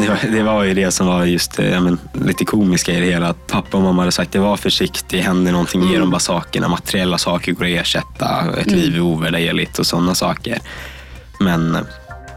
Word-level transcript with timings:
Det 0.00 0.08
var, 0.08 0.32
det 0.32 0.42
var 0.42 0.64
ju 0.64 0.74
det 0.74 0.90
som 0.90 1.06
var 1.06 1.24
just 1.24 1.58
eh, 1.58 1.70
ja, 1.70 1.80
men, 1.80 1.98
lite 2.12 2.44
komiska 2.44 2.92
i 2.92 3.00
det 3.00 3.06
hela. 3.06 3.28
Att 3.28 3.46
pappa 3.46 3.76
och 3.76 3.82
mamma 3.82 4.02
hade 4.02 4.12
sagt 4.12 4.32
det 4.32 4.38
var 4.38 4.56
försiktig, 4.56 5.18
händer 5.18 5.52
någonting, 5.52 5.82
ge 5.90 5.98
dem 5.98 6.10
bara 6.10 6.18
sakerna. 6.18 6.68
Materiella 6.68 7.18
saker 7.18 7.52
går 7.52 7.64
att 7.64 7.70
ersätta, 7.70 8.54
ett 8.58 8.70
liv 8.70 8.94
är 8.96 9.00
ovärderligt 9.00 9.78
och 9.78 9.86
sådana 9.86 10.14
saker. 10.14 10.58
Men 11.40 11.74
eh, 11.74 11.82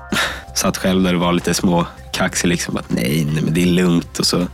satt 0.55 0.77
själv 0.77 1.03
där 1.03 1.13
och 1.13 1.21
var 1.21 1.33
lite 1.33 1.53
små 1.53 1.85
kaxig 2.13 2.47
liksom. 2.47 2.77
Att, 2.77 2.91
nej, 2.91 3.27
nej, 3.33 3.43
men 3.43 3.53
det 3.53 3.61
är 3.61 3.65
lugnt. 3.65 4.19
Och 4.19 4.25
så 4.25 4.47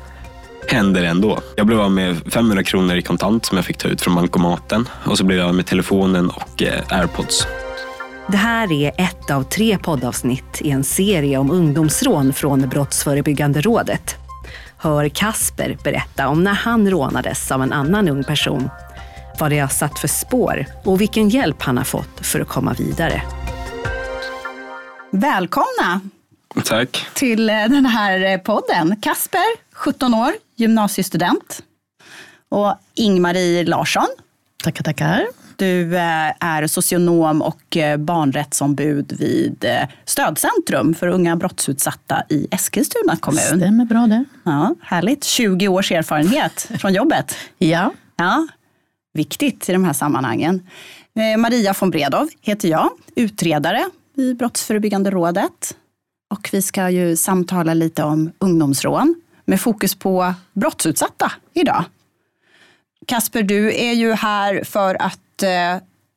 händer 0.68 1.02
det 1.02 1.08
ändå. 1.08 1.40
Jag 1.56 1.68
blev 1.68 1.82
av 1.82 1.92
med 1.92 2.34
500 2.34 2.64
kronor 2.64 2.96
i 2.96 3.02
kontant 3.02 3.46
som 3.46 3.58
jag 3.58 3.66
fick 3.66 3.78
ta 3.78 3.88
ut 3.88 4.02
från 4.02 4.16
bankomaten. 4.16 4.90
Och 5.06 5.18
så 5.18 5.24
blev 5.24 5.40
jag 5.40 5.48
av 5.48 5.56
med 5.56 5.66
telefonen 5.66 6.30
och 6.30 6.64
eh, 6.64 7.00
airpods. 7.00 7.48
Det 8.32 8.38
här 8.38 8.72
är 8.72 8.92
ett 8.98 9.32
av 9.32 9.44
tre 9.44 9.78
poddavsnitt 9.78 10.62
i 10.62 10.70
en 10.70 10.84
serie 10.84 11.38
om 11.38 11.52
ungdomsrån 11.52 12.34
från 12.34 12.70
Brottsförebyggande 12.70 13.62
rådet. 13.62 14.16
Hör 14.78 15.10
Kasper 15.10 15.78
berätta 15.84 16.28
om 16.28 16.44
när 16.44 16.54
han 16.54 16.90
rånades 16.90 17.52
av 17.52 17.64
en 17.64 17.74
annan 17.74 18.10
ung 18.10 18.24
person, 18.24 18.70
vad 19.40 19.52
det 19.52 19.60
har 19.60 19.68
satt 19.68 20.00
för 20.00 20.08
spår 20.08 20.66
och 20.86 21.02
vilken 21.02 21.30
hjälp 21.30 21.62
han 21.62 21.78
har 21.78 21.84
fått 21.84 22.26
för 22.26 22.40
att 22.40 22.48
komma 22.48 22.74
vidare. 22.74 23.22
Välkomna 25.12 26.02
Tack. 26.66 27.08
till 27.14 27.50
eh, 27.50 27.56
den 27.56 27.86
här 27.86 28.34
eh, 28.34 28.38
podden. 28.38 28.96
Kasper, 29.02 29.74
17 29.74 30.14
år, 30.14 30.32
gymnasiestudent. 30.56 31.64
Och 32.50 32.76
Ingmarie 32.96 33.64
Larsson. 33.64 34.08
Tackar, 34.64 34.84
tackar. 34.84 35.28
Du 35.60 35.98
eh, 35.98 36.32
är 36.40 36.68
socionom 36.68 37.42
och 37.42 37.78
eh, 37.78 37.98
barnrättsombud 37.98 39.14
vid 39.20 39.66
eh, 39.66 39.90
Stödcentrum 40.06 40.96
för 40.96 41.08
unga 41.08 41.36
brottsutsatta 41.36 42.24
i 42.30 42.48
Eskilstuna 42.52 43.16
kommun. 43.16 43.60
Stämmer 43.60 43.86
bra 43.86 44.08
det. 44.08 44.26
Ja, 44.44 44.76
härligt. 44.82 45.24
20 45.24 45.68
års 45.68 45.92
erfarenhet 45.92 46.72
från 46.80 46.94
jobbet. 46.94 47.36
Ja, 47.58 47.94
Ja, 48.18 48.48
viktigt 49.14 49.70
i 49.70 49.74
de 49.74 49.84
här 49.84 49.94
sammanhangen. 49.94 50.68
Maria 51.38 51.74
von 51.80 51.90
Bredow 51.90 52.30
heter 52.42 52.70
jag, 52.70 52.90
utredare 53.16 53.86
i 54.18 54.34
Brottsförebyggande 54.34 55.12
rådet. 55.12 55.76
Och 56.34 56.50
vi 56.52 56.62
ska 56.62 56.90
ju 56.90 57.16
samtala 57.16 57.74
lite 57.74 58.04
om 58.04 58.32
ungdomsrån 58.40 59.16
med 59.46 59.62
fokus 59.62 59.96
på 59.96 60.34
brottsutsatta 60.54 61.32
idag. 61.54 61.84
Kasper, 63.08 63.44
du 63.44 63.76
är 63.76 63.94
ju 63.94 64.14
här 64.14 64.64
för 64.64 65.02
att 65.02 65.20
eh, 65.44 65.76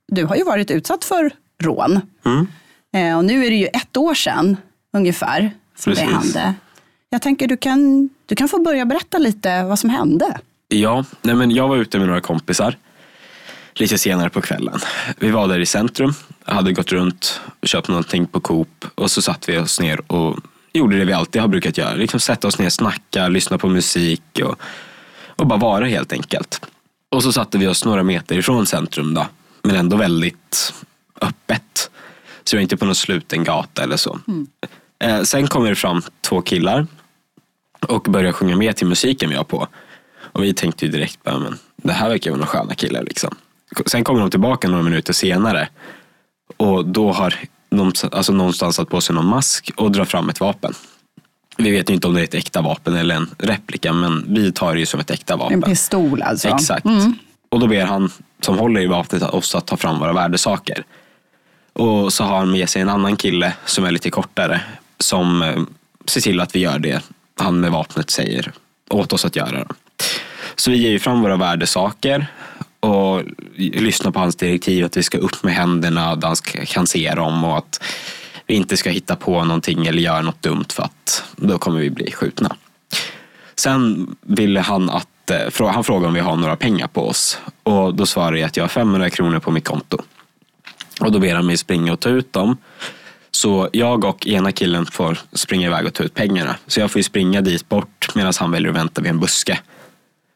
du 0.09 0.25
har 0.25 0.37
ju 0.37 0.45
varit 0.45 0.71
utsatt 0.71 1.05
för 1.05 1.31
rån. 1.63 2.01
Mm. 2.25 2.47
Eh, 2.95 3.19
och 3.19 3.25
nu 3.25 3.47
är 3.47 3.51
det 3.51 3.57
ju 3.57 3.67
ett 3.67 3.97
år 3.97 4.15
sedan 4.15 4.57
ungefär 4.93 5.51
som 5.77 5.95
det 5.95 6.01
Precis. 6.01 6.15
hände. 6.15 6.55
Jag 7.11 7.23
tänker 7.23 7.49
du 7.49 7.57
kan, 7.57 8.11
du 8.27 8.35
kan 8.35 8.49
få 8.49 8.59
börja 8.59 8.85
berätta 8.85 9.19
lite 9.19 9.63
vad 9.63 9.79
som 9.79 9.91
hände. 9.91 10.41
Ja, 10.69 11.05
nej 11.23 11.35
men 11.35 11.51
jag 11.51 11.69
var 11.69 11.77
ute 11.77 11.99
med 11.99 12.09
några 12.09 12.21
kompisar 12.21 12.77
lite 13.75 13.99
senare 13.99 14.31
på 14.31 14.41
kvällen. 14.41 14.79
Vi 15.19 15.31
var 15.31 15.49
där 15.49 15.59
i 15.59 15.67
centrum, 15.67 16.15
hade 16.45 16.73
gått 16.73 16.93
runt 16.93 17.41
köpt 17.63 17.89
någonting 17.89 18.27
på 18.27 18.41
Coop 18.41 18.85
och 18.95 19.11
så 19.11 19.23
satt 19.23 19.49
vi 19.49 19.59
oss 19.59 19.81
ner 19.81 20.13
och 20.13 20.39
gjorde 20.73 20.99
det 20.99 21.05
vi 21.05 21.13
alltid 21.13 21.41
har 21.41 21.49
brukat 21.49 21.79
göra. 21.79 21.95
Liksom 21.95 22.21
sätta 22.21 22.49
oss 22.49 22.59
ner, 22.59 22.69
snacka, 22.69 23.29
lyssna 23.29 23.59
på 23.59 23.69
musik 23.69 24.41
och, 24.45 24.61
och 25.27 25.47
bara 25.47 25.59
vara 25.59 25.87
helt 25.87 26.13
enkelt. 26.13 26.67
Och 27.13 27.23
så 27.23 27.33
satte 27.33 27.59
vi 27.59 27.67
oss 27.67 27.85
några 27.85 28.03
meter 28.03 28.39
ifrån 28.39 28.67
centrum 28.67 29.15
då, 29.15 29.27
men 29.63 29.77
ändå 29.77 29.97
väldigt 29.97 30.75
öppet. 31.21 31.91
Så 32.45 32.55
jag 32.55 32.59
var 32.59 32.63
inte 32.63 32.77
på 32.77 32.85
någon 32.85 32.95
sluten 32.95 33.45
gata 33.45 33.83
eller 33.83 33.97
så. 33.97 34.19
Eh, 34.99 35.23
sen 35.23 35.47
kommer 35.47 35.69
det 35.69 35.77
fram 35.77 36.03
två 36.21 36.43
killar 36.43 36.87
och 37.81 38.03
börjar 38.03 38.33
sjunga 38.33 38.57
med 38.57 38.77
till 38.77 38.87
musiken 38.87 39.31
vi 39.31 39.37
har 39.37 39.45
på. 39.45 39.69
Och 40.19 40.43
vi 40.43 40.55
tänkte 40.55 40.87
ju 40.87 40.93
direkt, 40.93 41.23
bara, 41.23 41.39
men 41.39 41.59
det 41.77 41.93
här 41.93 42.09
verkar 42.09 42.31
vara 42.31 42.39
några 42.39 42.51
sköna 42.51 42.75
killar. 42.75 43.03
Liksom. 43.03 43.35
Sen 43.87 44.05
kommer 44.05 44.21
de 44.21 44.31
tillbaka 44.31 44.69
några 44.69 44.83
minuter 44.83 45.13
senare 45.13 45.69
och 46.57 46.87
då 46.87 47.13
har 47.13 47.35
de 47.71 47.93
alltså 48.13 48.33
någonstans 48.33 48.77
satt 48.77 48.89
på 48.89 49.01
sig 49.01 49.15
någon 49.15 49.27
mask 49.27 49.71
och 49.77 49.93
drar 49.93 50.05
fram 50.05 50.29
ett 50.29 50.41
vapen. 50.41 50.75
Vi 51.57 51.71
vet 51.71 51.91
ju 51.91 51.95
inte 51.95 52.07
om 52.07 52.15
det 52.15 52.21
är 52.21 52.25
ett 52.25 52.35
äkta 52.35 52.63
vapen 52.63 52.97
eller 52.97 53.15
en 53.15 53.31
replika 53.39 53.93
men 53.93 54.35
vi 54.35 54.53
tar 54.53 54.75
det 54.75 54.81
ju 54.81 54.87
som 54.87 55.01
ett 55.01 55.11
äkta 55.11 55.37
vapen. 55.37 55.55
En 55.55 55.63
pistol 55.63 56.23
alltså. 56.23 56.49
Exakt. 56.49 56.87
Och 57.49 57.61
då 57.61 57.67
ber 57.67 57.85
han 57.85 58.11
som 58.41 58.59
håller 58.59 58.81
i 58.81 58.87
vapnet 58.87 59.23
oss 59.23 59.55
att 59.55 59.67
ta 59.67 59.77
fram 59.77 59.99
våra 59.99 60.13
värdesaker. 60.13 60.85
Och 61.73 62.13
så 62.13 62.25
har 62.25 62.39
han 62.39 62.51
med 62.51 62.69
sig 62.69 62.83
en 62.83 62.89
annan 62.89 63.17
kille 63.17 63.53
som 63.65 63.85
är 63.85 63.91
lite 63.91 64.11
kortare 64.11 64.61
som 64.99 65.43
eh, 65.43 65.63
ser 66.07 66.21
till 66.21 66.41
att 66.41 66.57
vi 66.57 66.61
gör 66.61 66.79
det 66.79 67.03
han 67.37 67.61
med 67.61 67.71
vapnet 67.73 68.11
säger 68.11 68.53
åt 68.91 69.13
oss 69.13 69.25
att 69.25 69.37
göra. 69.37 69.67
Så 70.57 70.71
vi 70.71 70.77
ger 70.77 70.91
ju 70.91 70.99
fram 70.99 71.23
våra 71.23 71.37
värdesaker 71.37 72.27
och 72.81 73.23
lyssnar 73.57 74.11
på 74.11 74.19
hans 74.19 74.37
direktiv 74.37 74.85
att 74.85 74.97
vi 74.97 75.03
ska 75.03 75.19
upp 75.19 75.43
med 75.43 75.55
händerna 75.55 76.17
där 76.17 76.29
han 76.29 76.67
kan 76.67 76.87
se 76.87 77.15
dem 77.15 77.45
och 77.45 77.59
att 77.59 77.83
inte 78.55 78.77
ska 78.77 78.91
hitta 78.91 79.17
på 79.17 79.45
någonting 79.45 79.87
eller 79.87 80.03
göra 80.03 80.23
något 80.23 80.43
dumt 80.43 80.65
för 80.73 80.83
att 80.83 81.25
då 81.37 81.59
kommer 81.59 81.81
vi 81.81 81.91
bli 81.91 82.13
skjutna. 82.13 82.57
Sen 83.55 84.11
ville 84.21 84.61
han 84.61 84.91
att, 84.91 85.31
eh, 85.31 85.69
han 85.69 85.85
frågade 85.85 86.07
om 86.07 86.15
vi 86.15 86.21
har 86.21 86.37
några 86.37 86.57
pengar 86.57 86.87
på 86.87 87.09
oss 87.09 87.39
och 87.63 87.95
då 87.95 88.07
svarade 88.07 88.39
jag 88.39 88.47
att 88.47 88.57
jag 88.57 88.65
har 88.65 88.69
500 88.69 89.11
kronor 89.11 89.39
på 89.39 89.51
mitt 89.51 89.65
konto. 89.65 89.99
Och 91.01 91.13
då 91.13 91.19
ber 91.19 91.35
han 91.35 91.47
mig 91.47 91.57
springa 91.57 91.93
och 91.93 92.01
ta 92.01 92.09
ut 92.09 92.33
dem. 92.33 92.57
Så 93.31 93.69
jag 93.73 94.05
och 94.05 94.27
ena 94.27 94.53
killen 94.53 94.87
får 94.87 95.19
springa 95.33 95.67
iväg 95.67 95.87
och 95.87 95.95
ta 95.95 96.03
ut 96.03 96.15
pengarna. 96.15 96.57
Så 96.67 96.81
jag 96.81 96.91
får 96.91 96.99
ju 96.99 97.03
springa 97.03 97.41
dit 97.41 97.69
bort 97.69 98.15
medan 98.15 98.33
han 98.39 98.51
väljer 98.51 98.71
att 98.71 98.77
vänta 98.77 99.01
vid 99.01 99.11
en 99.11 99.21
buske. 99.21 99.59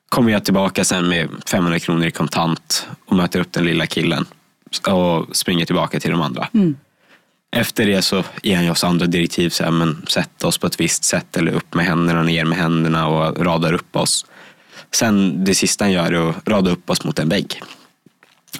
Kommer 0.08 0.32
jag 0.32 0.44
tillbaka 0.44 0.84
sen 0.84 1.08
med 1.08 1.28
500 1.50 1.78
kronor 1.78 2.06
i 2.06 2.10
kontant 2.10 2.88
och 3.04 3.16
möter 3.16 3.40
upp 3.40 3.52
den 3.52 3.64
lilla 3.64 3.86
killen 3.86 4.26
och 4.88 5.36
springer 5.36 5.64
tillbaka 5.64 6.00
till 6.00 6.10
de 6.10 6.20
andra. 6.20 6.48
Mm. 6.54 6.76
Efter 7.50 7.86
det 7.86 8.02
så 8.02 8.24
ger 8.42 8.56
han 8.56 8.64
ju 8.64 8.70
oss 8.70 8.84
andra 8.84 9.06
direktiv, 9.06 9.50
så 9.50 9.64
här, 9.64 9.70
men 9.70 10.06
sätt 10.08 10.44
oss 10.44 10.58
på 10.58 10.66
ett 10.66 10.80
visst 10.80 11.04
sätt 11.04 11.36
eller 11.36 11.52
upp 11.52 11.74
med 11.74 11.86
händerna, 11.86 12.22
ner 12.22 12.44
med 12.44 12.58
händerna 12.58 13.06
och 13.08 13.44
radar 13.44 13.72
upp 13.72 13.96
oss. 13.96 14.26
Sen 14.94 15.44
det 15.44 15.54
sista 15.54 15.84
han 15.84 15.92
gör 15.92 16.12
är 16.12 16.30
att 16.30 16.48
rada 16.48 16.70
upp 16.70 16.90
oss 16.90 17.04
mot 17.04 17.18
en 17.18 17.28
vägg. 17.28 17.62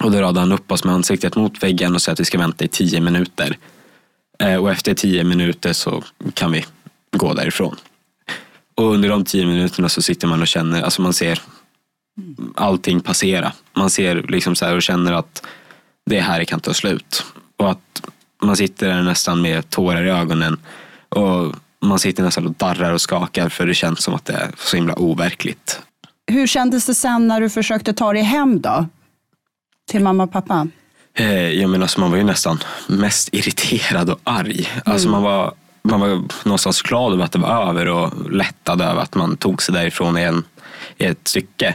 Och 0.01 0.11
då 0.11 0.21
radar 0.21 0.41
han 0.41 0.53
upp 0.53 0.73
oss 0.73 0.85
med 0.85 0.95
ansiktet 0.95 1.37
mot 1.37 1.63
väggen 1.63 1.95
och 1.95 2.03
säger 2.03 2.13
att 2.13 2.21
vi 2.21 2.25
ska 2.25 2.39
vänta 2.39 2.65
i 2.65 2.69
tio 2.69 3.01
minuter. 3.01 3.59
Eh, 4.39 4.57
och 4.57 4.71
efter 4.71 4.95
tio 4.95 5.25
minuter 5.25 5.73
så 5.73 6.05
kan 6.35 6.53
vi 6.53 6.65
gå 7.17 7.35
därifrån. 7.35 7.77
Och 8.75 8.85
under 8.85 9.09
de 9.09 9.25
tio 9.25 9.47
minuterna 9.47 9.89
så 9.89 10.03
sitter 10.03 10.29
man 10.29 10.43
och 10.43 10.49
känner, 10.49 10.83
alltså 10.83 11.03
man 11.03 11.13
ser 11.13 11.41
allting 12.55 13.01
passera. 13.01 13.53
Man 13.73 13.91
ser 13.91 14.23
liksom 14.29 14.57
så 14.57 14.65
här 14.65 14.77
och 14.77 14.83
känner 14.83 15.13
att 15.13 15.47
det 16.07 16.21
här 16.21 16.45
kan 16.45 16.61
ta 16.61 16.75
slut. 16.75 17.25
Och 17.57 17.71
att 17.71 18.07
man 18.43 18.57
sitter 18.57 18.89
där 18.89 19.03
nästan 19.03 19.43
med 19.43 19.71
tårar 19.71 20.05
i 20.05 20.11
ögonen. 20.11 20.61
Och 21.09 21.55
man 21.81 21.99
sitter 21.99 22.23
nästan 22.23 22.47
och 22.47 22.53
darrar 22.55 22.93
och 22.93 23.01
skakar 23.01 23.49
för 23.49 23.67
det 23.67 23.75
känns 23.75 24.01
som 24.03 24.15
att 24.15 24.25
det 24.25 24.33
är 24.33 24.51
så 24.59 24.77
himla 24.77 24.95
overkligt. 24.99 25.81
Hur 26.27 26.47
kändes 26.47 26.87
det 26.87 26.95
sen 26.95 27.29
när 27.29 27.41
du 27.41 27.51
försökte 27.51 27.93
ta 27.93 28.13
dig 28.13 28.23
hem 28.23 28.61
då? 28.61 28.87
Till 29.91 30.03
mamma 30.03 30.23
och 30.25 30.33
pappa? 30.33 30.69
Eh, 31.15 31.49
Jag 31.49 31.71
menar, 31.71 31.85
alltså 31.85 32.01
man 32.01 32.11
var 32.11 32.19
ju 32.19 32.25
nästan 32.25 32.59
mest 32.87 33.29
irriterad 33.33 34.11
och 34.11 34.21
arg. 34.25 34.69
Alltså 34.85 35.09
man, 35.09 35.23
var, 35.23 35.55
man 35.83 36.01
var 36.01 36.23
någonstans 36.45 36.83
glad 36.83 37.13
över 37.13 37.25
att 37.25 37.33
det 37.33 37.39
var 37.39 37.69
över 37.69 37.89
och 37.89 38.31
lättad 38.31 38.81
över 38.81 39.03
att 39.03 39.15
man 39.15 39.37
tog 39.37 39.63
sig 39.63 39.75
därifrån 39.75 40.19
i, 40.19 40.23
en, 40.23 40.45
i 40.97 41.05
ett 41.05 41.29
stycke. 41.29 41.75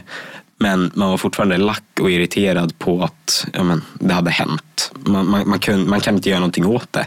Men 0.62 0.90
man 0.94 1.10
var 1.10 1.16
fortfarande 1.16 1.56
lack 1.56 2.00
och 2.00 2.10
irriterad 2.10 2.78
på 2.78 3.04
att 3.04 3.46
ja, 3.52 3.62
men, 3.62 3.82
det 3.94 4.14
hade 4.14 4.30
hänt. 4.30 4.92
Man, 4.94 5.30
man, 5.30 5.48
man, 5.48 5.58
kun, 5.58 5.88
man 5.88 6.00
kan 6.00 6.14
inte 6.14 6.28
göra 6.28 6.40
någonting 6.40 6.66
åt 6.66 6.92
det. 6.92 7.06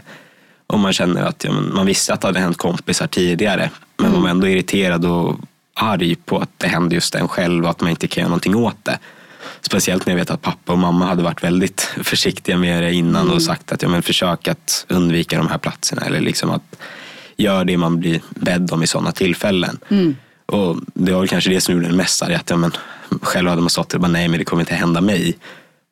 Och 0.66 0.78
man 0.78 0.92
känner 0.92 1.22
att 1.22 1.44
ja, 1.44 1.52
men, 1.52 1.74
man 1.74 1.86
visste 1.86 2.14
att 2.14 2.20
det 2.20 2.26
hade 2.26 2.40
hänt 2.40 2.56
kompisar 2.56 3.06
tidigare. 3.06 3.70
Men 3.96 4.12
man 4.12 4.22
var 4.22 4.30
ändå 4.30 4.48
irriterad 4.48 5.04
och 5.04 5.36
arg 5.74 6.14
på 6.14 6.38
att 6.38 6.50
det 6.56 6.68
hände 6.68 6.94
just 6.94 7.14
en 7.14 7.28
själv 7.28 7.64
och 7.64 7.70
att 7.70 7.80
man 7.80 7.90
inte 7.90 8.08
kan 8.08 8.20
göra 8.20 8.28
någonting 8.28 8.56
åt 8.56 8.84
det. 8.84 8.98
Speciellt 9.60 10.06
när 10.06 10.12
jag 10.12 10.18
vet 10.18 10.30
att 10.30 10.42
pappa 10.42 10.72
och 10.72 10.78
mamma 10.78 11.06
hade 11.06 11.22
varit 11.22 11.44
väldigt 11.44 11.80
försiktiga 12.02 12.56
med 12.56 12.82
det 12.82 12.92
innan 12.92 13.30
och 13.30 13.42
sagt 13.42 13.72
att 13.72 13.82
ja, 13.82 13.88
men 13.88 14.02
försök 14.02 14.48
att 14.48 14.86
undvika 14.88 15.38
de 15.38 15.48
här 15.48 15.58
platserna. 15.58 16.02
Eller 16.02 16.20
liksom 16.20 16.50
att 16.50 16.76
gör 17.36 17.64
det 17.64 17.76
man 17.76 18.00
blir 18.00 18.20
bedd 18.30 18.72
om 18.72 18.82
i 18.82 18.86
sådana 18.86 19.12
tillfällen. 19.12 19.78
Och 20.46 20.76
det 20.94 21.12
var 21.12 21.20
väl 21.20 21.28
kanske 21.28 21.50
det 21.50 21.60
som 21.60 21.74
gjorde 21.74 21.88
det 21.88 21.94
mest 21.94 22.22
arg. 22.22 22.34
Att 22.34 22.50
ja, 22.50 22.56
men, 22.56 22.72
själv 23.22 23.48
hade 23.48 23.62
man 23.62 23.70
där 23.74 23.94
och 23.94 24.00
bara 24.00 24.08
nej 24.08 24.28
men 24.28 24.38
det 24.38 24.44
kommer 24.44 24.62
inte 24.62 24.74
hända 24.74 25.00
mig. 25.00 25.36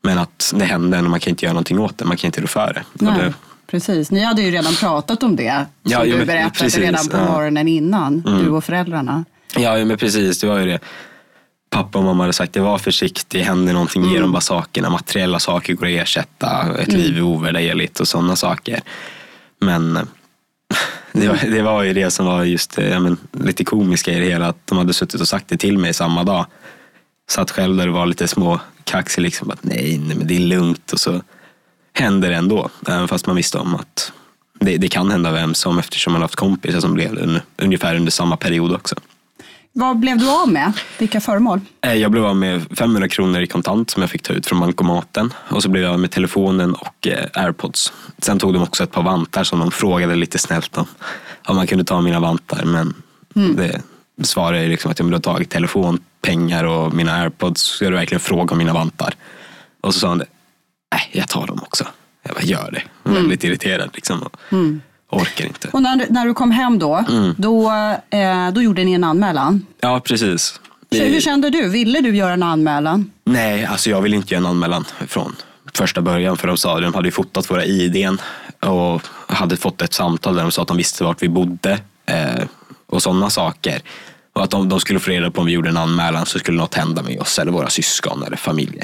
Men 0.02 0.18
att 0.18 0.52
det 0.54 0.64
hände 0.64 0.98
och 0.98 1.04
man 1.04 1.20
kan 1.20 1.30
inte 1.30 1.44
göra 1.44 1.52
någonting 1.52 1.78
åt 1.78 1.98
det. 1.98 2.04
Man 2.04 2.16
kan 2.16 2.28
inte 2.28 2.40
rå 2.40 2.46
för 2.46 2.72
det. 2.74 3.04
Nej, 3.04 3.18
det 3.18 3.34
precis. 3.66 4.10
Ni 4.10 4.20
hade 4.20 4.42
ju 4.42 4.50
redan 4.50 4.74
pratat 4.74 5.22
om 5.22 5.36
det. 5.36 5.66
Ja, 5.82 5.98
som 5.98 6.08
jo, 6.08 6.12
du 6.12 6.18
men 6.18 6.26
berättade 6.26 6.50
precis, 6.50 6.78
redan 6.78 7.08
på 7.08 7.16
ja. 7.16 7.32
morgonen 7.32 7.68
innan, 7.68 8.20
du 8.20 8.48
och 8.50 8.64
föräldrarna. 8.64 9.24
Ja, 9.56 9.78
ja, 9.78 9.84
men 9.84 9.98
precis. 9.98 10.40
Det 10.40 10.46
var 10.46 10.58
ju 10.58 10.66
det. 10.66 10.78
Pappa 11.70 11.98
och 11.98 12.04
mamma 12.04 12.22
hade 12.22 12.32
sagt 12.32 12.52
det 12.52 12.60
var 12.60 12.78
försiktig, 12.78 13.40
händer 13.40 13.72
någonting, 13.72 14.04
ge 14.04 14.20
dem 14.20 14.32
bara 14.32 14.40
sakerna. 14.40 14.90
Materiella 14.90 15.38
saker 15.38 15.74
går 15.74 15.86
att 15.86 15.92
ersätta, 15.92 16.76
ett 16.78 16.92
liv 16.92 17.16
är 17.16 17.22
ovärderligt 17.22 18.00
och 18.00 18.08
sådana 18.08 18.36
saker. 18.36 18.80
Men 19.60 20.08
det 21.12 21.28
var, 21.28 21.50
det 21.50 21.62
var 21.62 21.82
ju 21.82 21.92
det 21.92 22.10
som 22.10 22.26
var 22.26 22.44
just 22.44 22.78
eh, 22.78 22.88
ja, 22.88 23.00
men, 23.00 23.16
lite 23.32 23.64
komiska 23.64 24.12
i 24.12 24.20
det 24.20 24.26
hela. 24.26 24.46
Att 24.46 24.66
de 24.66 24.78
hade 24.78 24.92
suttit 24.92 25.20
och 25.20 25.28
sagt 25.28 25.48
det 25.48 25.56
till 25.56 25.78
mig 25.78 25.94
samma 25.94 26.24
dag. 26.24 26.46
Satt 27.30 27.50
själv 27.50 27.76
där 27.76 27.88
och 27.88 27.94
var 27.94 28.06
lite 28.06 28.28
små 28.28 28.60
kaxig 28.84 29.22
liksom. 29.22 29.50
Att, 29.50 29.64
nej, 29.64 29.98
nej, 29.98 30.16
men 30.16 30.26
det 30.26 30.36
är 30.36 30.40
lugnt. 30.40 30.92
Och 30.92 31.00
så 31.00 31.22
händer 31.92 32.30
det 32.30 32.36
ändå. 32.36 32.70
Även 32.86 33.08
fast 33.08 33.26
man 33.26 33.36
visste 33.36 33.58
om 33.58 33.74
att 33.74 34.12
det, 34.60 34.76
det 34.76 34.88
kan 34.88 35.10
hända 35.10 35.32
vem 35.32 35.54
som 35.54 35.78
eftersom 35.78 36.12
man 36.12 36.22
haft 36.22 36.36
kompisar 36.36 36.80
som 36.80 36.94
blev 36.94 37.18
un, 37.18 37.40
ungefär 37.56 37.96
under 37.96 38.10
samma 38.10 38.36
period 38.36 38.72
också. 38.72 38.94
Vad 39.76 39.98
blev 39.98 40.18
du 40.18 40.30
av 40.30 40.48
med? 40.48 40.72
Vilka 40.98 41.20
föremål? 41.20 41.60
Eh, 41.80 41.94
Jag 41.94 42.10
blev 42.10 42.24
av 42.26 42.36
med 42.36 42.76
500 42.78 43.08
kronor 43.08 43.40
i 43.40 43.46
kontant 43.46 43.90
som 43.90 44.02
jag 44.02 44.10
fick 44.10 44.22
ta 44.22 44.32
ut 44.32 44.46
från 44.46 44.60
bankomaten. 44.60 45.32
Och 45.48 45.62
så 45.62 45.68
blev 45.68 45.82
jag 45.84 45.92
av 45.92 45.98
med 46.00 46.10
telefonen 46.10 46.74
och 46.74 47.06
eh, 47.06 47.26
airpods. 47.44 47.92
Sen 48.18 48.38
tog 48.38 48.52
de 48.54 48.62
också 48.62 48.84
ett 48.84 48.90
par 48.92 49.02
vantar 49.02 49.44
som 49.44 49.58
de 49.58 49.70
frågade 49.70 50.14
lite 50.14 50.38
snällt 50.38 50.76
om. 50.78 50.86
Om 51.46 51.56
man 51.56 51.66
kunde 51.66 51.84
ta 51.84 52.00
mina 52.00 52.20
vantar. 52.20 52.64
Men 52.64 52.94
det 53.56 53.80
svarade 54.22 54.68
liksom 54.68 54.90
att 54.90 54.98
jag 54.98 55.06
hade 55.06 55.20
tagit 55.20 55.50
telefon, 55.50 55.98
pengar 56.22 56.64
och 56.64 56.94
mina 56.94 57.12
airpods. 57.14 57.62
Ska 57.62 57.84
du 57.90 57.96
verkligen 57.96 58.20
fråga 58.20 58.52
om 58.52 58.58
mina 58.58 58.72
vantar? 58.72 59.14
Och 59.80 59.94
så 59.94 60.00
sa 60.00 60.08
han. 60.08 60.18
Nej, 60.92 61.10
jag 61.12 61.28
tar 61.28 61.46
dem 61.46 61.58
också. 61.62 61.86
Jag 62.22 62.34
bara, 62.34 62.42
gör 62.44 62.70
det. 62.72 62.82
Jag 63.02 63.10
var 63.10 63.18
väldigt 63.20 63.44
irriterad 63.44 63.90
liksom. 63.94 64.22
Och 64.22 64.36
Orkar 65.10 65.44
inte. 65.44 65.68
Och 65.72 65.82
när, 65.82 66.06
när 66.10 66.26
du 66.26 66.34
kom 66.34 66.50
hem 66.50 66.78
då, 66.78 67.04
då, 67.36 67.70
eh, 68.10 68.50
då 68.52 68.62
gjorde 68.62 68.84
ni 68.84 68.92
en 68.92 69.04
anmälan. 69.04 69.66
Ja, 69.80 70.00
precis. 70.00 70.60
Så 70.92 71.02
Hur 71.02 71.20
kände 71.20 71.50
du? 71.50 71.68
Ville 71.68 72.00
du 72.00 72.16
göra 72.16 72.32
en 72.32 72.42
anmälan? 72.42 73.10
Nej, 73.24 73.64
alltså 73.64 73.90
jag 73.90 74.00
vill 74.00 74.14
inte 74.14 74.34
göra 74.34 74.44
en 74.44 74.50
anmälan 74.50 74.84
från 75.08 75.36
första 75.74 76.00
början. 76.02 76.36
För 76.36 76.48
de 76.48 76.56
sa 76.56 76.80
de 76.80 76.94
hade 76.94 77.10
fotat 77.10 77.50
våra 77.50 77.64
IDn 77.64 78.18
och 78.60 79.02
hade 79.26 79.56
fått 79.56 79.82
ett 79.82 79.92
samtal 79.94 80.34
där 80.36 80.42
de 80.42 80.52
sa 80.52 80.62
att 80.62 80.68
de 80.68 80.76
visste 80.76 81.04
vart 81.04 81.22
vi 81.22 81.28
bodde 81.28 81.78
eh, 82.06 82.44
och 82.86 83.02
sådana 83.02 83.30
saker. 83.30 83.82
Och 84.32 84.44
att 84.44 84.50
de, 84.50 84.68
de 84.68 84.80
skulle 84.80 85.00
få 85.00 85.10
reda 85.10 85.30
på 85.30 85.40
om 85.40 85.46
vi 85.46 85.52
gjorde 85.52 85.68
en 85.68 85.76
anmälan 85.76 86.26
så 86.26 86.38
skulle 86.38 86.58
något 86.58 86.74
hända 86.74 87.02
med 87.02 87.20
oss 87.20 87.38
eller 87.38 87.52
våra 87.52 87.70
syskon 87.70 88.22
eller 88.22 88.36
familj. 88.36 88.82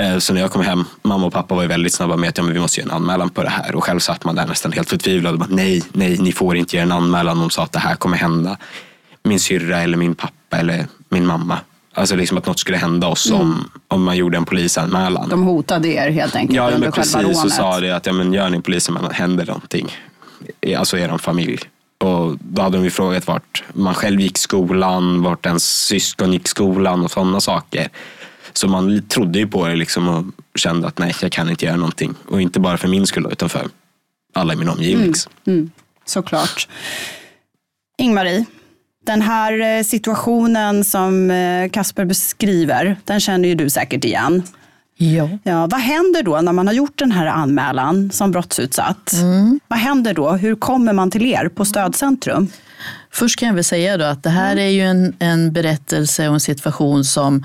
Eh, 0.00 0.18
Så 0.18 0.34
när 0.34 0.40
jag 0.40 0.50
kom 0.50 0.62
hem, 0.62 0.84
mamma 1.02 1.26
och 1.26 1.32
pappa 1.32 1.54
var 1.54 1.62
ju 1.62 1.68
väldigt 1.68 1.92
snabba 1.94 2.16
med 2.16 2.28
att 2.28 2.38
ja, 2.38 2.44
men 2.44 2.54
vi 2.54 2.60
måste 2.60 2.80
göra 2.80 2.90
en 2.90 2.96
anmälan 2.96 3.30
på 3.30 3.42
det 3.42 3.48
här. 3.48 3.74
Och 3.74 3.84
själv 3.84 3.98
satt 3.98 4.24
man 4.24 4.34
där 4.34 4.46
nästan 4.46 4.72
helt 4.72 4.88
förtvivlad 4.90 5.32
och 5.32 5.38
bara, 5.38 5.48
nej, 5.50 5.82
nej, 5.92 6.18
ni 6.18 6.32
får 6.32 6.56
inte 6.56 6.76
göra 6.76 6.84
en 6.84 6.92
anmälan. 6.92 7.38
De 7.38 7.50
sa 7.50 7.62
att 7.62 7.72
det 7.72 7.78
här 7.78 7.94
kommer 7.94 8.16
hända 8.16 8.56
min 9.22 9.40
syrra 9.40 9.80
eller 9.82 9.96
min 9.96 10.14
pappa 10.14 10.56
eller 10.58 10.86
min 11.08 11.26
mamma. 11.26 11.58
Alltså 11.94 12.16
liksom 12.16 12.38
att 12.38 12.46
något 12.46 12.58
skulle 12.58 12.78
hända 12.78 13.06
oss 13.06 13.30
om, 13.30 13.70
om 13.88 14.02
man 14.04 14.16
gjorde 14.16 14.36
en 14.36 14.44
polisanmälan. 14.44 15.28
De 15.28 15.42
hotade 15.42 15.88
er 15.88 16.10
helt 16.10 16.36
enkelt 16.36 16.56
Ja, 16.56 16.66
under 16.66 16.78
men 16.78 16.92
själva 16.92 17.02
precis. 17.02 17.14
rånet. 17.22 17.36
Så 17.38 17.50
sa 17.50 17.80
det 17.80 17.90
att 17.96 18.06
ja, 18.06 18.12
men 18.12 18.32
gör 18.32 18.50
ni 18.50 18.56
en 18.56 18.62
polisanmälan 18.62 19.10
händer 19.12 19.46
någonting. 19.46 19.96
Alltså 20.78 20.98
er 20.98 21.18
familj. 21.18 21.58
Och 21.98 22.36
då 22.40 22.62
hade 22.62 22.76
de 22.78 22.84
ju 22.84 22.90
frågat 22.90 23.26
vart 23.26 23.64
man 23.72 23.94
själv 23.94 24.20
gick 24.20 24.38
skolan, 24.38 25.22
vart 25.22 25.46
ens 25.46 25.86
syskon 25.86 26.32
gick 26.32 26.48
skolan 26.48 27.04
och 27.04 27.10
sådana 27.10 27.40
saker. 27.40 27.88
Så 28.56 28.68
man 28.68 29.02
trodde 29.08 29.38
ju 29.38 29.46
på 29.46 29.68
det 29.68 29.76
liksom 29.76 30.08
och 30.08 30.24
kände 30.58 30.88
att 30.88 30.98
nej, 30.98 31.14
jag 31.22 31.32
kan 31.32 31.50
inte 31.50 31.64
göra 31.64 31.76
någonting. 31.76 32.14
Och 32.28 32.40
inte 32.40 32.60
bara 32.60 32.76
för 32.76 32.88
min 32.88 33.06
skull 33.06 33.28
utan 33.32 33.48
för 33.48 33.68
alla 34.34 34.52
i 34.52 34.56
min 34.56 34.68
omgivning. 34.68 35.12
Mm. 35.46 35.70
Såklart. 36.04 36.68
Ingmarie, 37.98 38.44
den 39.06 39.22
här 39.22 39.78
eh, 39.78 39.82
situationen 39.82 40.84
som 40.84 41.30
eh, 41.30 41.70
Kasper 41.70 42.04
beskriver, 42.04 42.96
den 43.04 43.20
känner 43.20 43.48
ju 43.48 43.54
du 43.54 43.70
säkert 43.70 44.04
igen. 44.04 44.42
Ja. 44.96 45.28
Ja, 45.42 45.66
vad 45.66 45.80
händer 45.80 46.22
då 46.22 46.40
när 46.40 46.52
man 46.52 46.66
har 46.66 46.74
gjort 46.74 46.98
den 46.98 47.12
här 47.12 47.26
anmälan 47.26 48.10
som 48.10 48.30
brottsutsatt? 48.30 49.12
Vad 49.68 49.78
händer 49.78 50.14
då? 50.14 50.30
Hur 50.30 50.54
kommer 50.54 50.92
man 50.92 51.10
till 51.10 51.26
er 51.26 51.48
på 51.48 51.64
Stödcentrum? 51.64 52.48
Först 53.10 53.38
kan 53.38 53.48
jag 53.48 53.54
väl 53.54 53.64
säga 53.64 53.96
då 53.96 54.04
att 54.04 54.22
det 54.22 54.30
här 54.30 54.56
är 54.56 54.68
ju 54.68 54.80
en, 54.80 55.16
en 55.18 55.52
berättelse 55.52 56.28
och 56.28 56.34
en 56.34 56.40
situation 56.40 57.04
som 57.04 57.44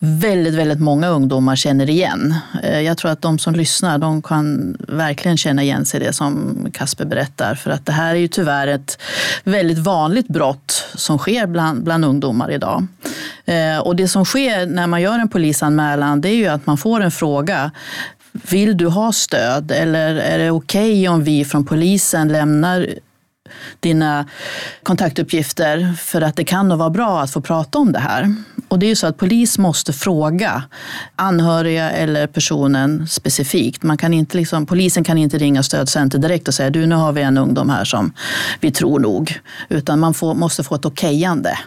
väldigt, 0.00 0.54
väldigt 0.54 0.80
många 0.80 1.08
ungdomar 1.08 1.56
känner 1.56 1.90
igen. 1.90 2.34
Eh, 2.62 2.80
jag 2.80 2.98
tror 2.98 3.10
att 3.10 3.22
de 3.22 3.38
som 3.38 3.54
lyssnar, 3.54 3.98
de 3.98 4.22
kan 4.22 4.76
verkligen 4.88 5.36
känna 5.36 5.62
igen 5.62 5.84
sig 5.84 6.00
i 6.00 6.04
det 6.04 6.12
som 6.12 6.56
Kasper 6.72 7.04
berättar. 7.04 7.54
För 7.54 7.70
att 7.70 7.86
det 7.86 7.92
här 7.92 8.14
är 8.14 8.18
ju 8.18 8.28
tyvärr 8.28 8.66
ett 8.66 8.98
väldigt 9.44 9.78
vanligt 9.78 10.28
brott 10.28 10.84
som 10.94 11.18
sker 11.18 11.46
bland, 11.46 11.84
bland 11.84 12.04
ungdomar 12.04 12.50
idag. 12.50 12.86
Eh, 13.44 13.78
och 13.78 13.96
det 13.96 14.08
som 14.08 14.24
sker 14.24 14.66
när 14.66 14.86
man 14.86 15.02
gör 15.02 15.18
en 15.18 15.28
polisanmälan, 15.28 16.20
det 16.20 16.28
är 16.28 16.36
ju 16.36 16.46
att 16.48 16.66
man 16.66 16.78
får 16.78 17.00
en 17.00 17.10
fråga. 17.10 17.70
Vill 18.32 18.76
du 18.76 18.86
ha 18.86 19.12
stöd 19.12 19.70
eller 19.70 20.14
är 20.14 20.38
det 20.38 20.50
okej 20.50 21.08
om 21.08 21.24
vi 21.24 21.44
från 21.44 21.66
polisen 21.66 22.28
lämnar 22.28 22.88
dina 23.80 24.26
kontaktuppgifter 24.82 25.94
för 25.98 26.20
att 26.20 26.36
det 26.36 26.44
kan 26.44 26.68
nog 26.68 26.78
vara 26.78 26.90
bra 26.90 27.20
att 27.20 27.32
få 27.32 27.40
prata 27.40 27.78
om 27.78 27.92
det 27.92 27.98
här. 27.98 28.34
Och 28.68 28.78
det 28.78 28.86
är 28.86 28.88
ju 28.88 28.96
så 28.96 29.06
att 29.06 29.16
polis 29.16 29.58
måste 29.58 29.92
fråga 29.92 30.62
anhöriga 31.16 31.90
eller 31.90 32.26
personen 32.26 33.06
specifikt. 33.08 33.82
Man 33.82 33.96
kan 33.96 34.14
inte 34.14 34.36
liksom, 34.36 34.66
polisen 34.66 35.04
kan 35.04 35.18
inte 35.18 35.38
ringa 35.38 35.62
stödcenter 35.62 36.18
direkt 36.18 36.48
och 36.48 36.54
säga 36.54 36.70
du 36.70 36.86
nu 36.86 36.94
har 36.94 37.12
vi 37.12 37.22
en 37.22 37.38
ungdom 37.38 37.70
här 37.70 37.84
som 37.84 38.12
vi 38.60 38.70
tror 38.70 39.00
nog. 39.00 39.40
Utan 39.68 40.00
man 40.00 40.14
får, 40.14 40.34
måste 40.34 40.62
få 40.62 40.74
ett 40.74 40.86
okejande. 40.86 41.58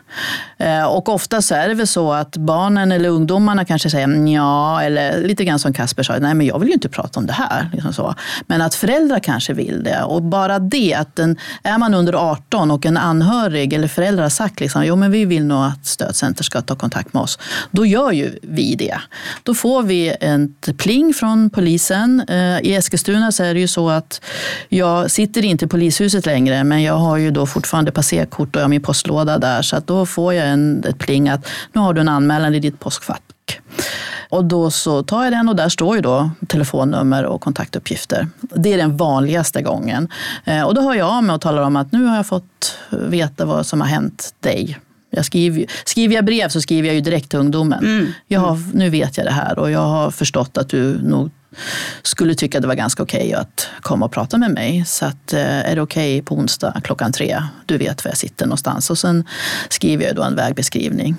Eh, 0.57 0.83
och 0.83 1.09
ofta 1.09 1.41
så 1.41 1.55
är 1.55 1.67
det 1.67 1.73
väl 1.73 1.87
så 1.87 2.11
att 2.13 2.37
barnen 2.37 2.91
eller 2.91 3.09
ungdomarna 3.09 3.65
kanske 3.65 3.89
säger 3.89 4.27
ja 4.27 4.81
eller 4.81 5.27
lite 5.27 5.45
grann 5.45 5.59
som 5.59 5.73
Kasper 5.73 6.03
sa, 6.03 6.17
nej 6.19 6.33
men 6.33 6.47
jag 6.47 6.59
vill 6.59 6.67
ju 6.67 6.73
inte 6.73 6.89
prata 6.89 7.19
om 7.19 7.25
det 7.25 7.33
här. 7.33 7.69
Liksom 7.73 7.93
så. 7.93 8.15
Men 8.47 8.61
att 8.61 8.75
föräldrar 8.75 9.19
kanske 9.19 9.53
vill 9.53 9.83
det. 9.83 10.03
Och 10.03 10.21
bara 10.21 10.59
det 10.59 10.93
att 10.93 11.15
den, 11.15 11.37
är 11.63 11.77
man 11.77 11.93
under 11.93 12.13
18 12.13 12.71
och 12.71 12.85
en 12.85 12.97
anhörig 12.97 13.73
eller 13.73 13.87
förälder 13.87 14.23
har 14.23 14.29
sagt 14.29 14.59
liksom, 14.59 14.85
jo 14.85 14.95
men 14.95 15.11
vi 15.11 15.25
vill 15.25 15.45
nog 15.45 15.63
att 15.63 15.85
stödcenter 15.85 16.43
ska 16.43 16.61
ta 16.61 16.75
kontakt 16.75 16.90
med 17.11 17.21
oss. 17.23 17.39
Då 17.71 17.85
gör 17.85 18.11
ju 18.11 18.39
vi 18.41 18.75
det. 18.75 18.97
Då 19.43 19.53
får 19.53 19.83
vi 19.83 20.07
ett 20.09 20.77
pling 20.77 21.13
från 21.13 21.49
polisen. 21.49 22.23
Eh, 22.27 22.59
I 22.59 22.75
Eskilstuna 22.75 23.31
så 23.31 23.43
är 23.43 23.53
det 23.53 23.59
ju 23.59 23.67
så 23.67 23.89
att 23.89 24.21
jag 24.69 25.11
sitter 25.11 25.45
inte 25.45 25.65
i 25.65 25.67
polishuset 25.67 26.25
längre 26.25 26.63
men 26.63 26.83
jag 26.83 26.93
har 26.93 27.17
ju 27.17 27.31
då 27.31 27.45
fortfarande 27.45 27.91
passerkort 27.91 28.55
och 28.55 28.59
jag 28.59 28.63
har 28.63 28.69
min 28.69 28.81
postlåda 28.81 29.37
där 29.37 29.61
så 29.61 29.75
att 29.75 29.87
då 29.87 30.05
får 30.05 30.33
jag 30.33 30.47
en, 30.47 30.83
ett 30.87 30.97
pling 30.97 31.29
att 31.29 31.47
nu 31.73 31.81
har 31.81 31.93
du 31.93 32.01
en 32.01 32.09
anmälan 32.09 32.55
i 32.55 32.59
ditt 32.59 32.79
påskfack. 32.79 33.21
Och 34.29 34.45
då 34.45 34.71
så 34.71 35.03
tar 35.03 35.23
jag 35.23 35.33
den 35.33 35.49
och 35.49 35.55
där 35.55 35.69
står 35.69 35.95
ju 35.95 36.01
då 36.01 36.31
telefonnummer 36.47 37.25
och 37.25 37.41
kontaktuppgifter. 37.41 38.27
Det 38.39 38.73
är 38.73 38.77
den 38.77 38.97
vanligaste 38.97 39.61
gången. 39.61 40.09
Eh, 40.45 40.63
och 40.63 40.75
då 40.75 40.81
hör 40.81 40.95
jag 40.95 41.09
av 41.09 41.23
mig 41.23 41.33
och 41.33 41.41
talar 41.41 41.61
om 41.61 41.75
att 41.75 41.91
nu 41.91 42.05
har 42.05 42.15
jag 42.15 42.27
fått 42.27 42.77
veta 42.89 43.45
vad 43.45 43.65
som 43.65 43.81
har 43.81 43.87
hänt 43.87 44.33
dig. 44.39 44.79
Jag 45.13 45.25
skriver, 45.25 45.65
skriver 45.85 46.15
jag 46.15 46.25
brev 46.25 46.49
så 46.49 46.61
skriver 46.61 46.87
jag 46.87 46.95
ju 46.95 47.01
direkt 47.01 47.29
till 47.29 47.39
ungdomen. 47.39 48.13
Jag 48.27 48.39
har, 48.39 48.59
nu 48.73 48.89
vet 48.89 49.17
jag 49.17 49.25
det 49.25 49.31
här 49.31 49.59
och 49.59 49.71
jag 49.71 49.79
har 49.79 50.11
förstått 50.11 50.57
att 50.57 50.69
du 50.69 51.01
nog 51.03 51.31
skulle 52.01 52.35
tycka 52.35 52.59
det 52.59 52.67
var 52.67 52.75
ganska 52.75 53.03
okej 53.03 53.33
att 53.33 53.67
komma 53.81 54.05
och 54.05 54.11
prata 54.11 54.37
med 54.37 54.51
mig. 54.51 54.83
Så 54.85 55.05
att, 55.05 55.33
eh, 55.33 55.71
är 55.71 55.75
det 55.75 55.81
okej 55.81 56.21
på 56.21 56.35
onsdag 56.35 56.81
klockan 56.83 57.11
tre? 57.11 57.43
Du 57.65 57.77
vet 57.77 58.05
var 58.05 58.11
jag 58.11 58.17
sitter 58.17 58.45
någonstans. 58.45 58.89
Och 58.89 58.97
sen 58.97 59.23
skriver 59.69 60.05
jag 60.05 60.15
då 60.15 60.23
en 60.23 60.35
vägbeskrivning. 60.35 61.15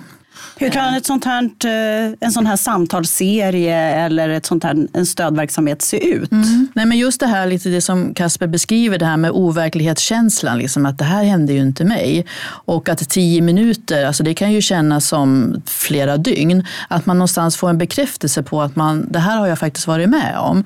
Hur 0.56 0.70
kan 0.70 0.94
ett 0.94 1.06
sånt 1.06 1.24
här, 1.24 1.42
eh, 1.64 2.12
en 2.20 2.32
sån 2.32 2.46
här 2.46 2.56
samtalsserie 2.56 3.76
eller 3.76 4.28
ett 4.28 4.46
sånt 4.46 4.64
här, 4.64 4.86
en 4.92 5.06
stödverksamhet 5.06 5.82
se 5.82 6.08
ut? 6.14 6.30
Nej, 6.74 6.86
men 6.86 6.98
just 6.98 7.20
det 7.20 7.26
här 7.26 7.46
lite 7.46 7.68
det 7.68 7.80
som 7.80 8.14
Kasper 8.14 8.46
beskriver, 8.46 8.98
det 8.98 9.06
här 9.06 9.16
med 9.16 9.30
overklighetskänslan, 9.30 10.58
liksom 10.58 10.86
att 10.86 10.98
det 10.98 11.04
här 11.04 11.24
hände 11.24 11.52
ju 11.52 11.60
inte 11.60 11.84
mig. 11.84 12.26
Och 12.64 12.88
att 12.88 13.08
tio 13.10 13.42
minuter, 13.42 14.04
alltså 14.04 14.22
det 14.22 14.34
kan 14.34 14.52
ju 14.52 14.62
kännas 14.62 15.06
som 15.06 15.62
flera 15.66 16.16
dygn. 16.16 16.66
Att 16.88 17.06
man 17.06 17.18
någonstans 17.18 17.56
får 17.56 17.70
en 17.70 17.78
bekräftelse 17.78 18.42
på 18.42 18.62
att 18.62 18.76
man, 18.76 19.06
det 19.10 19.18
här 19.18 19.38
har 19.38 19.46
jag 19.46 19.58
faktiskt 19.58 19.86
varit 19.86 20.08
med 20.08 20.36
om. 20.38 20.64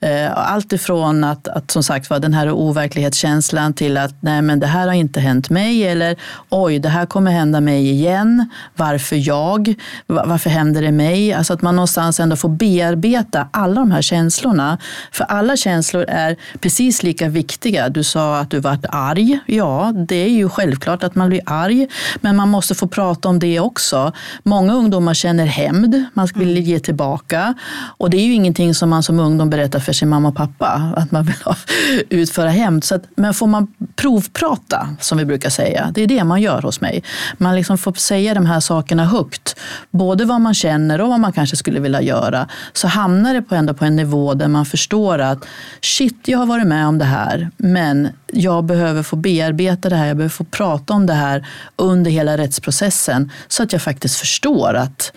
Eh, 0.00 0.52
Allt 0.52 0.72
ifrån 0.72 1.24
att, 1.24 1.48
att 1.48 1.70
som 1.70 1.82
sagt 1.82 2.10
var 2.10 2.18
den 2.18 2.34
här 2.34 2.50
overklighetskänslan 2.50 3.74
till 3.74 3.96
att 3.96 4.14
nej 4.20 4.42
men 4.42 4.60
det 4.60 4.66
här 4.66 4.86
har 4.86 4.94
inte 4.94 5.20
hänt 5.20 5.50
mig 5.50 5.88
eller 5.88 6.16
oj 6.48 6.78
det 6.78 6.88
här 6.88 7.06
kommer 7.06 7.30
hända 7.30 7.60
mig 7.60 7.90
igen. 7.90 8.48
Varför 8.76 9.05
jag? 9.14 9.74
Va- 10.06 10.24
Varför 10.26 10.50
händer 10.50 10.82
det 10.82 10.92
mig? 10.92 11.32
Alltså 11.32 11.52
att 11.52 11.62
man 11.62 11.76
någonstans 11.76 12.20
ändå 12.20 12.36
får 12.36 12.48
bearbeta 12.48 13.48
alla 13.50 13.74
de 13.80 13.90
här 13.90 14.02
känslorna. 14.02 14.78
För 15.12 15.24
alla 15.24 15.56
känslor 15.56 16.04
är 16.08 16.36
precis 16.60 17.02
lika 17.02 17.28
viktiga. 17.28 17.88
Du 17.88 18.04
sa 18.04 18.38
att 18.38 18.50
du 18.50 18.60
varit 18.60 18.84
arg. 18.88 19.38
Ja, 19.46 19.92
det 20.08 20.16
är 20.16 20.28
ju 20.30 20.48
självklart 20.48 21.02
att 21.02 21.14
man 21.14 21.28
blir 21.28 21.40
arg. 21.46 21.88
Men 22.20 22.36
man 22.36 22.48
måste 22.48 22.74
få 22.74 22.86
prata 22.86 23.28
om 23.28 23.38
det 23.38 23.60
också. 23.60 24.12
Många 24.42 24.72
ungdomar 24.74 25.14
känner 25.14 25.46
hämnd. 25.46 26.04
Man 26.14 26.28
vill 26.34 26.58
ge 26.58 26.78
tillbaka. 26.80 27.54
Och 27.98 28.10
det 28.10 28.16
är 28.16 28.24
ju 28.26 28.32
ingenting 28.32 28.74
som 28.74 28.90
man 28.90 29.02
som 29.02 29.20
ungdom 29.20 29.50
berättar 29.50 29.80
för 29.80 29.92
sin 29.92 30.08
mamma 30.08 30.28
och 30.28 30.36
pappa. 30.36 30.92
Att 30.96 31.12
man 31.12 31.24
vill 31.24 31.34
ha, 31.44 31.56
utföra 32.10 32.48
hämnd. 32.50 32.84
Så 32.84 32.94
att, 32.94 33.02
men 33.16 33.34
får 33.34 33.46
man 33.46 33.66
provprata, 33.96 34.88
som 35.00 35.18
vi 35.18 35.24
brukar 35.24 35.50
säga. 35.50 35.90
Det 35.94 36.02
är 36.02 36.06
det 36.06 36.24
man 36.24 36.42
gör 36.42 36.62
hos 36.62 36.80
mig. 36.80 37.02
Man 37.38 37.56
liksom 37.56 37.78
får 37.78 37.92
säga 37.92 38.34
de 38.34 38.46
här 38.46 38.60
sakerna 38.60 38.95
högt, 39.04 39.56
både 39.90 40.24
vad 40.24 40.40
man 40.40 40.54
känner 40.54 41.00
och 41.00 41.08
vad 41.08 41.20
man 41.20 41.32
kanske 41.32 41.56
skulle 41.56 41.80
vilja 41.80 42.02
göra, 42.02 42.48
så 42.72 42.88
hamnar 42.88 43.34
det 43.34 43.42
på 43.42 43.54
ändå 43.54 43.74
på 43.74 43.84
en 43.84 43.96
nivå 43.96 44.34
där 44.34 44.48
man 44.48 44.66
förstår 44.66 45.18
att 45.18 45.44
shit, 45.80 46.28
jag 46.28 46.38
har 46.38 46.46
varit 46.46 46.66
med 46.66 46.86
om 46.86 46.98
det 46.98 47.04
här, 47.04 47.50
men 47.56 48.08
jag 48.26 48.64
behöver 48.64 49.02
få 49.02 49.16
bearbeta 49.16 49.88
det 49.88 49.96
här, 49.96 50.06
jag 50.06 50.16
behöver 50.16 50.34
få 50.34 50.44
prata 50.44 50.92
om 50.92 51.06
det 51.06 51.14
här 51.14 51.46
under 51.76 52.10
hela 52.10 52.36
rättsprocessen 52.38 53.32
så 53.48 53.62
att 53.62 53.72
jag 53.72 53.82
faktiskt 53.82 54.16
förstår 54.18 54.74
att, 54.74 55.12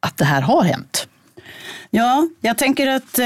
att 0.00 0.16
det 0.16 0.24
här 0.24 0.40
har 0.40 0.62
hänt. 0.62 1.08
Ja, 1.90 2.28
jag 2.40 2.58
tänker 2.58 2.86
att 2.86 3.18
eh, 3.18 3.24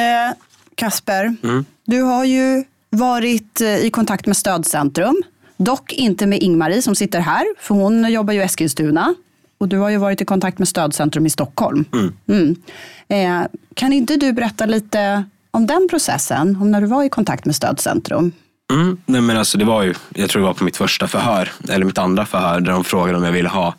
Kasper, 0.75 1.37
mm. 1.43 1.65
du 1.85 2.03
har 2.03 2.25
ju 2.25 2.65
varit 2.91 3.61
eh, 3.61 3.77
i 3.77 3.91
kontakt 3.91 4.27
med 4.27 4.37
Stödcentrum. 4.37 5.23
Dock 5.57 5.93
inte 5.93 6.27
med 6.27 6.39
Ingmarie 6.39 6.83
som 6.83 6.95
sitter 6.95 7.21
här, 7.21 7.45
för 7.59 7.75
hon 7.75 8.12
jobbar 8.12 8.33
ju 8.33 8.41
i 8.41 8.43
Eskilstuna. 8.43 9.15
Och 9.62 9.69
du 9.69 9.78
har 9.78 9.90
ju 9.90 9.97
varit 9.97 10.21
i 10.21 10.25
kontakt 10.25 10.59
med 10.59 10.69
Stödcentrum 10.69 11.26
i 11.26 11.31
Stockholm. 11.31 11.85
Mm. 11.92 12.12
Mm. 12.28 12.57
Eh, 13.09 13.49
kan 13.75 13.92
inte 13.92 14.16
du 14.16 14.33
berätta 14.33 14.66
lite 14.66 15.25
om 15.50 15.66
den 15.66 15.88
processen, 15.90 16.57
om 16.61 16.71
när 16.71 16.81
du 16.81 16.87
var 16.87 17.04
i 17.04 17.09
kontakt 17.09 17.45
med 17.45 17.57
Stödcentrum? 17.57 18.33
Mm. 18.73 18.97
Nej, 19.07 19.21
men 19.21 19.37
alltså, 19.37 19.59
det 19.59 19.64
var 19.64 19.83
ju, 19.83 19.95
jag 20.14 20.31
tror 20.31 20.42
det 20.42 20.47
var 20.47 20.54
på 20.54 20.64
mitt 20.64 20.76
första 20.76 21.09
förhör, 21.09 21.50
eller 21.69 21.85
mitt 21.85 21.99
andra 21.99 22.26
förhör, 22.26 22.61
där 22.61 22.73
de 22.73 22.85
frågade 22.85 23.19
om 23.19 23.25
jag 23.25 23.33
ville 23.33 23.49
ha, 23.49 23.75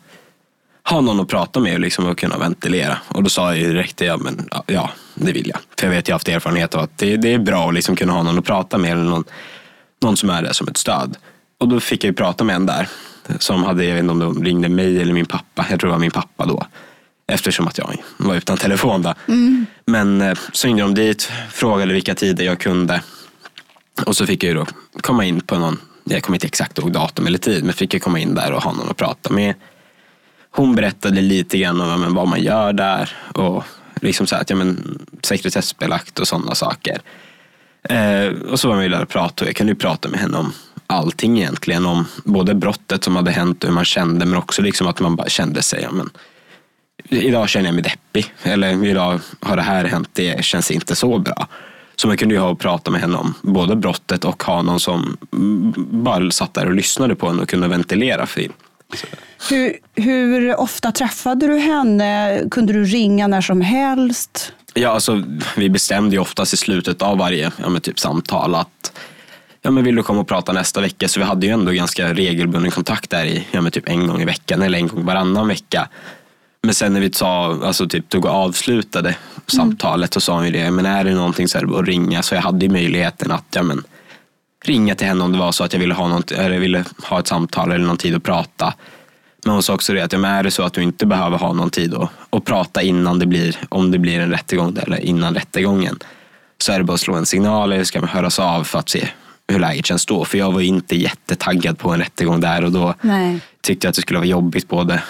ha 0.88 1.00
någon 1.00 1.20
att 1.20 1.28
prata 1.28 1.60
med 1.60 1.80
liksom, 1.80 2.06
och 2.06 2.18
kunna 2.18 2.38
ventilera. 2.38 2.98
Och 3.08 3.22
då 3.22 3.30
sa 3.30 3.56
jag 3.56 3.68
direkt, 3.70 4.00
ja, 4.00 4.16
men, 4.16 4.48
ja, 4.66 4.90
det 5.14 5.32
vill 5.32 5.48
jag. 5.48 5.58
För 5.78 5.86
jag 5.86 5.94
vet, 5.94 6.08
jag 6.08 6.14
har 6.14 6.18
haft 6.18 6.28
erfarenhet 6.28 6.74
av 6.74 6.82
att 6.82 6.98
det, 6.98 7.16
det 7.16 7.34
är 7.34 7.38
bra 7.38 7.68
att 7.68 7.74
liksom 7.74 7.96
kunna 7.96 8.12
ha 8.12 8.22
någon 8.22 8.38
att 8.38 8.44
prata 8.44 8.78
med, 8.78 8.92
eller 8.92 9.04
någon, 9.04 9.24
någon 10.02 10.16
som 10.16 10.30
är 10.30 10.42
där 10.42 10.52
som 10.52 10.68
ett 10.68 10.76
stöd. 10.76 11.16
Och 11.60 11.68
då 11.68 11.80
fick 11.80 12.04
jag 12.04 12.08
ju 12.08 12.14
prata 12.14 12.44
med 12.44 12.56
en 12.56 12.66
där 12.66 12.88
som 13.38 13.64
hade, 13.64 13.84
jag 13.84 13.94
vet 13.94 14.00
inte 14.00 14.12
om 14.12 14.18
de 14.18 14.44
ringde 14.44 14.68
mig 14.68 15.02
eller 15.02 15.12
min 15.12 15.26
pappa. 15.26 15.66
Jag 15.70 15.80
tror 15.80 15.88
det 15.88 15.94
var 15.94 16.00
min 16.00 16.10
pappa 16.10 16.46
då. 16.46 16.66
Eftersom 17.26 17.68
att 17.68 17.78
jag 17.78 17.96
var 18.16 18.34
utan 18.34 18.56
telefon 18.56 19.02
då. 19.02 19.14
Mm. 19.28 19.66
Men 19.86 20.20
eh, 20.20 20.38
så 20.52 20.66
ringde 20.66 20.82
de 20.82 20.94
dit, 20.94 21.30
frågade 21.50 21.92
vilka 21.92 22.14
tider 22.14 22.44
jag 22.44 22.58
kunde. 22.58 23.02
Och 24.06 24.16
så 24.16 24.26
fick 24.26 24.44
jag 24.44 24.48
ju 24.48 24.54
då 24.54 24.66
komma 25.00 25.24
in 25.24 25.40
på 25.40 25.58
någon, 25.58 25.80
jag 26.04 26.22
kommer 26.22 26.36
inte 26.36 26.46
exakt 26.46 26.78
ihåg 26.78 26.92
datum 26.92 27.26
eller 27.26 27.38
tid, 27.38 27.64
men 27.64 27.72
fick 27.72 27.94
jag 27.94 28.02
komma 28.02 28.18
in 28.18 28.34
där 28.34 28.52
och 28.52 28.62
ha 28.62 28.72
någon 28.72 28.90
att 28.90 28.96
prata 28.96 29.32
med. 29.32 29.54
Hon 30.50 30.74
berättade 30.74 31.20
lite 31.20 31.58
grann 31.58 31.80
om 31.80 32.14
vad 32.14 32.28
man 32.28 32.42
gör 32.42 32.72
där 32.72 33.16
och 33.34 33.64
liksom 34.00 34.26
så 34.26 34.34
här, 34.34 34.42
att, 34.42 34.50
ja, 34.50 34.56
men, 34.56 34.98
sekretessbelagt 35.22 36.18
och 36.18 36.28
sådana 36.28 36.54
saker. 36.54 37.00
Eh, 37.88 38.26
och 38.26 38.60
så 38.60 38.68
var 38.68 38.74
man 38.74 38.84
ju 38.84 38.90
där 38.90 39.02
och 39.02 39.08
pratade 39.08 39.42
och 39.42 39.48
jag 39.48 39.56
kunde 39.56 39.72
ju 39.72 39.78
prata 39.78 40.08
med 40.08 40.20
henne 40.20 40.38
om 40.38 40.52
allting 40.86 41.38
egentligen. 41.38 41.86
Om 41.86 42.04
både 42.24 42.54
brottet 42.54 43.04
som 43.04 43.16
hade 43.16 43.30
hänt 43.30 43.64
och 43.64 43.68
hur 43.68 43.74
man 43.74 43.84
kände 43.84 44.26
men 44.26 44.38
också 44.38 44.62
liksom 44.62 44.86
att 44.86 45.00
man 45.00 45.16
bara 45.16 45.28
kände 45.28 45.62
sig, 45.62 45.82
ja, 45.82 45.90
men, 45.92 46.10
idag 47.08 47.48
känner 47.48 47.66
jag 47.66 47.74
mig 47.74 47.82
deppig. 47.84 48.32
Eller 48.42 48.84
idag 48.84 49.20
har 49.40 49.56
det 49.56 49.62
här 49.62 49.84
hänt, 49.84 50.08
det 50.12 50.44
känns 50.44 50.70
inte 50.70 50.96
så 50.96 51.18
bra. 51.18 51.48
Så 51.96 52.08
man 52.08 52.16
kunde 52.16 52.34
ju 52.34 52.40
ha 52.40 52.48
och 52.48 52.60
prata 52.60 52.90
med 52.90 53.00
henne 53.00 53.16
om 53.16 53.34
både 53.42 53.76
brottet 53.76 54.24
och 54.24 54.42
ha 54.42 54.62
någon 54.62 54.80
som 54.80 55.16
bara 55.76 56.30
satt 56.30 56.54
där 56.54 56.66
och 56.66 56.74
lyssnade 56.74 57.14
på 57.14 57.28
henne 57.28 57.42
och 57.42 57.48
kunde 57.48 57.68
ventilera 57.68 58.26
för 58.26 58.48
hur, 59.50 59.76
hur 59.94 60.60
ofta 60.60 60.92
träffade 60.92 61.46
du 61.46 61.58
henne? 61.58 62.40
Kunde 62.50 62.72
du 62.72 62.84
ringa 62.84 63.26
när 63.26 63.40
som 63.40 63.60
helst? 63.60 64.52
Ja, 64.74 64.88
alltså, 64.88 65.22
vi 65.56 65.70
bestämde 65.70 66.16
ju 66.16 66.22
oftast 66.22 66.54
i 66.54 66.56
slutet 66.56 67.02
av 67.02 67.18
varje 67.18 67.52
ja, 67.56 67.80
typ 67.80 68.00
samtal 68.00 68.54
att 68.54 68.92
ja, 69.64 69.70
men 69.70 69.84
vill 69.84 69.96
du 69.96 70.02
komma 70.02 70.20
och 70.20 70.28
prata 70.28 70.52
nästa 70.52 70.80
vecka? 70.80 71.08
Så 71.08 71.20
vi 71.20 71.26
hade 71.26 71.46
ju 71.46 71.52
ändå 71.52 71.72
ganska 71.72 72.14
regelbunden 72.14 72.70
kontakt 72.70 73.10
där 73.10 73.24
i 73.24 73.46
ja, 73.50 73.60
men 73.60 73.72
typ 73.72 73.88
en 73.88 74.06
gång 74.06 74.22
i 74.22 74.24
veckan 74.24 74.62
eller 74.62 74.78
en 74.78 74.88
gång 74.88 75.04
varannan 75.04 75.48
vecka. 75.48 75.88
Men 76.62 76.74
sen 76.74 76.92
när 76.92 77.00
vi 77.00 77.12
sa, 77.12 77.58
alltså 77.64 77.88
typ 77.88 78.08
tog 78.08 78.24
och 78.24 78.30
avslutade 78.30 79.08
mm. 79.08 79.18
samtalet 79.46 80.14
så 80.14 80.20
sa 80.20 80.34
hon 80.34 80.46
ju 80.46 80.52
det, 80.52 80.70
men 80.70 80.86
är 80.86 81.04
det 81.04 81.14
någonting 81.14 81.48
så 81.48 81.58
är 81.58 81.64
det 81.64 81.78
att 81.78 81.86
ringa. 81.86 82.22
Så 82.22 82.34
jag 82.34 82.42
hade 82.42 82.66
ju 82.66 82.72
möjligheten 82.72 83.30
att 83.30 83.44
ja, 83.50 83.62
men, 83.62 83.84
ringa 84.64 84.94
till 84.94 85.06
henne 85.06 85.24
om 85.24 85.32
det 85.32 85.38
var 85.38 85.52
så 85.52 85.64
att 85.64 85.72
jag 85.72 85.80
ville 85.80 85.94
ha, 85.94 86.08
något, 86.08 86.30
eller 86.30 86.58
ville 86.58 86.84
ha 87.08 87.20
ett 87.20 87.26
samtal 87.26 87.72
eller 87.72 87.86
någon 87.86 87.96
tid 87.96 88.14
att 88.14 88.22
prata. 88.22 88.74
Men 89.44 89.52
hon 89.52 89.62
sa 89.62 89.74
också 89.74 89.92
det 89.92 90.00
att 90.00 90.12
ja, 90.12 90.18
men 90.18 90.30
är 90.30 90.42
det 90.42 90.50
så 90.50 90.62
att 90.62 90.72
du 90.72 90.82
inte 90.82 91.06
behöver 91.06 91.38
ha 91.38 91.52
någon 91.52 91.70
tid 91.70 91.94
att, 91.94 92.10
att 92.30 92.44
prata 92.44 92.82
innan 92.82 93.18
det 93.18 93.26
blir, 93.26 93.56
om 93.68 93.90
det 93.90 93.98
blir 93.98 94.20
en 94.20 94.30
rättegång 94.30 94.78
eller 94.82 95.00
innan 95.00 95.34
rättegången. 95.34 95.98
Så 96.58 96.72
är 96.72 96.78
det 96.78 96.84
bara 96.84 96.94
att 96.94 97.00
slå 97.00 97.14
en 97.14 97.26
signal 97.26 97.72
eller 97.72 97.84
ska 97.84 98.00
man 98.00 98.08
höras 98.08 98.38
av 98.38 98.64
för 98.64 98.78
att 98.78 98.88
se 98.88 99.08
hur 99.48 99.58
läget 99.58 99.86
känns 99.86 100.06
då. 100.06 100.24
För 100.24 100.38
jag 100.38 100.52
var 100.52 100.60
inte 100.60 100.96
jättetaggad 100.96 101.78
på 101.78 101.90
en 101.90 102.00
rättegång 102.00 102.40
där 102.40 102.64
och 102.64 102.72
då 102.72 102.94
Nej. 103.00 103.40
tyckte 103.60 103.86
jag 103.86 103.90
att 103.90 103.96
det 103.96 104.02
skulle 104.02 104.18
vara 104.18 104.28
jobbigt 104.28 104.68
både, 104.68 105.02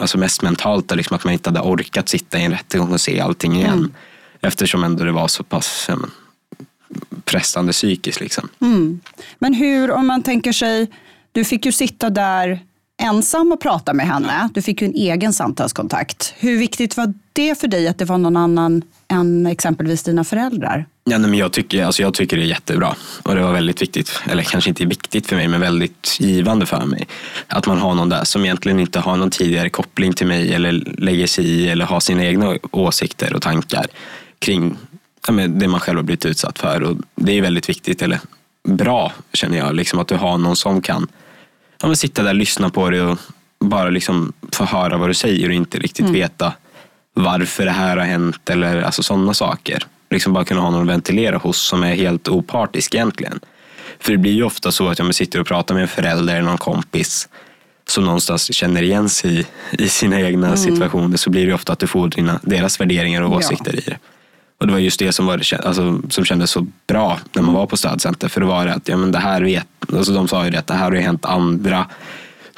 alltså 0.00 0.18
mest 0.18 0.42
mentalt, 0.42 0.96
liksom 0.96 1.16
att 1.16 1.24
man 1.24 1.32
inte 1.32 1.50
hade 1.50 1.60
orkat 1.60 2.08
sitta 2.08 2.38
i 2.38 2.44
en 2.44 2.50
rättegång 2.50 2.92
och 2.92 3.00
se 3.00 3.20
allting 3.20 3.56
igen. 3.56 3.72
Mm. 3.72 3.92
Eftersom 4.40 4.84
ändå 4.84 5.04
det 5.04 5.12
var 5.12 5.28
så 5.28 5.44
pass 5.44 5.88
men, 5.88 6.10
pressande 7.24 7.72
psykiskt. 7.72 8.20
Liksom. 8.20 8.48
Mm. 8.60 9.00
Men 9.38 9.54
hur, 9.54 9.90
om 9.90 10.06
man 10.06 10.22
tänker 10.22 10.52
sig, 10.52 10.90
du 11.32 11.44
fick 11.44 11.66
ju 11.66 11.72
sitta 11.72 12.10
där 12.10 12.60
ensam 13.00 13.52
och 13.52 13.60
prata 13.60 13.94
med 13.94 14.06
henne. 14.06 14.48
Du 14.54 14.62
fick 14.62 14.82
ju 14.82 14.86
en 14.86 14.94
egen 14.94 15.32
samtalskontakt. 15.32 16.34
Hur 16.38 16.58
viktigt 16.58 16.96
var 16.96 17.14
det 17.32 17.60
för 17.60 17.68
dig 17.68 17.88
att 17.88 17.98
det 17.98 18.04
var 18.04 18.18
någon 18.18 18.36
annan 18.36 18.82
än 19.08 19.46
exempelvis 19.46 20.02
dina 20.02 20.24
föräldrar? 20.24 20.86
Ja, 21.04 21.18
men 21.18 21.34
jag, 21.34 21.52
tycker, 21.52 21.84
alltså 21.84 22.02
jag 22.02 22.14
tycker 22.14 22.36
det 22.36 22.42
är 22.42 22.46
jättebra. 22.46 22.94
Och 23.22 23.34
det 23.34 23.42
var 23.42 23.52
väldigt 23.52 23.82
viktigt, 23.82 24.20
eller 24.30 24.42
kanske 24.42 24.70
inte 24.70 24.84
viktigt 24.84 25.26
för 25.26 25.36
mig, 25.36 25.48
men 25.48 25.60
väldigt 25.60 26.16
givande 26.20 26.66
för 26.66 26.86
mig. 26.86 27.06
Att 27.46 27.66
man 27.66 27.78
har 27.78 27.94
någon 27.94 28.08
där 28.08 28.24
som 28.24 28.44
egentligen 28.44 28.80
inte 28.80 29.00
har 29.00 29.16
någon 29.16 29.30
tidigare 29.30 29.70
koppling 29.70 30.12
till 30.12 30.26
mig 30.26 30.54
eller 30.54 30.72
lägger 30.98 31.26
sig 31.26 31.44
i 31.44 31.68
eller 31.68 31.84
har 31.84 32.00
sina 32.00 32.24
egna 32.24 32.58
åsikter 32.70 33.34
och 33.34 33.42
tankar 33.42 33.86
kring 34.38 34.76
ja, 35.26 35.32
det 35.32 35.68
man 35.68 35.80
själv 35.80 35.98
har 35.98 36.04
blivit 36.04 36.26
utsatt 36.26 36.58
för. 36.58 36.82
Och 36.82 36.96
det 37.14 37.38
är 37.38 37.42
väldigt 37.42 37.68
viktigt, 37.68 38.02
eller 38.02 38.20
bra 38.68 39.12
känner 39.32 39.58
jag, 39.58 39.74
liksom 39.74 39.98
att 39.98 40.08
du 40.08 40.14
har 40.14 40.38
någon 40.38 40.56
som 40.56 40.82
kan 40.82 41.08
ja, 41.80 41.86
men 41.86 41.96
sitta 41.96 42.22
där 42.22 42.30
och 42.30 42.34
lyssna 42.34 42.70
på 42.70 42.90
det 42.90 43.02
och 43.02 43.18
bara 43.58 43.90
liksom 43.90 44.32
få 44.52 44.64
höra 44.64 44.96
vad 44.96 45.10
du 45.10 45.14
säger 45.14 45.48
och 45.48 45.54
inte 45.54 45.78
riktigt 45.78 46.00
mm. 46.00 46.12
veta 46.12 46.52
varför 47.14 47.64
det 47.64 47.70
här 47.70 47.96
har 47.96 48.04
hänt 48.04 48.50
eller 48.50 48.82
alltså 48.82 49.02
sådana 49.02 49.34
saker. 49.34 49.86
Liksom 50.10 50.32
bara 50.32 50.44
kunna 50.44 50.60
ha 50.60 50.70
någon 50.70 50.82
att 50.82 50.88
ventilera 50.88 51.36
hos 51.36 51.58
som 51.58 51.82
är 51.82 51.94
helt 51.94 52.28
opartisk 52.28 52.94
egentligen. 52.94 53.40
För 53.98 54.12
det 54.12 54.18
blir 54.18 54.32
ju 54.32 54.42
ofta 54.42 54.72
så 54.72 54.88
att 54.88 54.98
jag 54.98 55.14
sitter 55.14 55.40
och 55.40 55.46
pratar 55.46 55.74
med 55.74 55.82
en 55.82 55.88
förälder 55.88 56.34
eller 56.34 56.48
någon 56.48 56.58
kompis 56.58 57.28
som 57.86 58.04
någonstans 58.04 58.54
känner 58.54 58.82
igen 58.82 59.08
sig 59.08 59.40
i, 59.40 59.46
i 59.84 59.88
sina 59.88 60.20
egna 60.20 60.46
mm. 60.46 60.58
situationer 60.58 61.16
så 61.16 61.30
blir 61.30 61.46
det 61.46 61.54
ofta 61.54 61.72
att 61.72 61.78
du 61.78 61.86
får 61.86 62.08
dina, 62.08 62.40
deras 62.42 62.80
värderingar 62.80 63.22
och 63.22 63.32
åsikter 63.32 63.72
ja. 63.72 63.78
i 63.78 63.80
det. 63.80 63.98
Och 64.60 64.66
det 64.66 64.72
var 64.72 64.80
just 64.80 64.98
det 64.98 65.12
som, 65.12 65.26
var, 65.26 65.34
alltså, 65.34 66.02
som 66.10 66.24
kändes 66.24 66.50
så 66.50 66.66
bra 66.86 67.18
när 67.32 67.42
man 67.42 67.54
var 67.54 67.66
på 67.66 67.76
stödcenter. 67.76 68.28
För 68.28 68.40
det 68.40 68.46
var 68.46 68.66
det 68.66 68.74
att 68.74 68.88
ja, 68.88 68.96
men 68.96 69.12
det 69.12 69.18
här 69.18 69.42
vet, 69.42 69.66
alltså 69.92 70.12
de 70.12 70.28
sa 70.28 70.44
ju 70.44 70.50
det 70.50 70.58
att 70.58 70.66
det 70.66 70.74
här 70.74 70.84
har 70.84 70.92
ju 70.92 71.00
hänt 71.00 71.24
andra. 71.24 71.86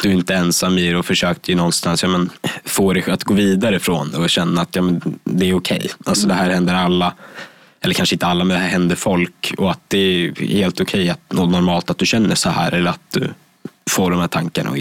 Du 0.02 0.08
är 0.08 0.12
inte 0.12 0.34
ensam 0.34 0.78
i 0.78 0.90
det 0.90 0.96
och 0.96 1.06
försökte 1.06 1.50
ju 1.50 1.56
någonstans 1.56 2.02
ja, 2.02 2.08
men, 2.08 2.30
få 2.64 2.92
dig 2.92 3.10
att 3.10 3.24
gå 3.24 3.34
vidare 3.34 3.78
från 3.78 4.10
det 4.10 4.18
och 4.18 4.30
känna 4.30 4.62
att 4.62 4.76
ja, 4.76 4.82
men, 4.82 5.18
det 5.24 5.50
är 5.50 5.54
okej. 5.54 5.76
Okay. 5.76 5.90
Alltså 6.06 6.28
det 6.28 6.34
här 6.34 6.50
händer 6.50 6.74
alla. 6.74 7.14
Eller 7.80 7.94
kanske 7.94 8.14
inte 8.14 8.26
alla, 8.26 8.44
men 8.44 8.56
det 8.56 8.62
här 8.62 8.70
händer 8.70 8.96
folk. 8.96 9.54
Och 9.58 9.70
att 9.70 9.80
det 9.88 9.98
är 9.98 10.46
helt 10.46 10.80
okej 10.80 11.10
okay 11.10 11.42
och 11.42 11.48
normalt 11.48 11.90
att 11.90 11.98
du 11.98 12.06
känner 12.06 12.34
så 12.34 12.50
här. 12.50 12.72
Eller 12.72 12.90
att 12.90 13.12
du 13.12 13.30
får 13.90 14.10
de 14.10 14.20
här 14.20 14.28
tankarna 14.28 14.70
och 14.70 14.76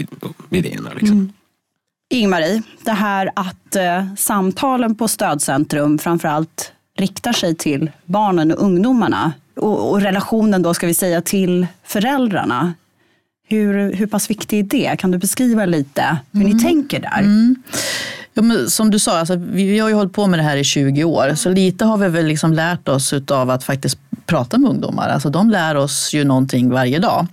idéerna. 0.50 0.90
Liksom. 0.94 1.16
Mm. 1.16 1.32
Ingmarie, 2.14 2.62
det 2.84 2.92
här 2.92 3.30
att 3.36 3.76
eh, 3.76 4.14
samtalen 4.16 4.94
på 4.94 5.08
stödcentrum 5.08 5.98
framförallt 5.98 6.72
riktar 7.02 7.32
sig 7.32 7.54
till 7.54 7.90
barnen 8.04 8.52
och 8.52 8.62
ungdomarna 8.62 9.32
och, 9.56 9.90
och 9.90 10.00
relationen 10.00 10.62
då 10.62 10.74
ska 10.74 10.86
vi 10.86 10.94
säga 10.94 11.20
till 11.20 11.66
föräldrarna. 11.84 12.74
Hur, 13.48 13.92
hur 13.92 14.06
pass 14.06 14.30
viktig 14.30 14.58
är 14.58 14.62
det? 14.62 14.96
Kan 14.98 15.10
du 15.10 15.18
beskriva 15.18 15.64
lite 15.66 16.16
hur 16.32 16.40
mm. 16.40 16.56
ni 16.56 16.62
tänker 16.62 17.00
där? 17.00 17.18
Mm. 17.18 17.56
Ja, 18.34 18.42
som 18.68 18.90
du 18.90 18.98
sa, 18.98 19.18
alltså, 19.18 19.36
vi 19.36 19.78
har 19.78 19.88
ju 19.88 19.94
hållit 19.94 20.12
på 20.12 20.26
med 20.26 20.38
det 20.38 20.42
här 20.42 20.56
i 20.56 20.64
20 20.64 21.04
år, 21.04 21.34
så 21.34 21.50
lite 21.50 21.84
har 21.84 21.96
vi 21.96 22.08
väl 22.08 22.26
liksom 22.26 22.52
lärt 22.52 22.88
oss 22.88 23.12
av 23.30 23.50
att 23.50 23.64
faktiskt 23.64 23.98
prata 24.26 24.58
med 24.58 24.70
ungdomar. 24.70 25.08
Alltså, 25.08 25.30
de 25.30 25.50
lär 25.50 25.74
oss 25.74 26.14
ju 26.14 26.24
någonting 26.24 26.70
varje 26.70 26.98
dag. 26.98 27.26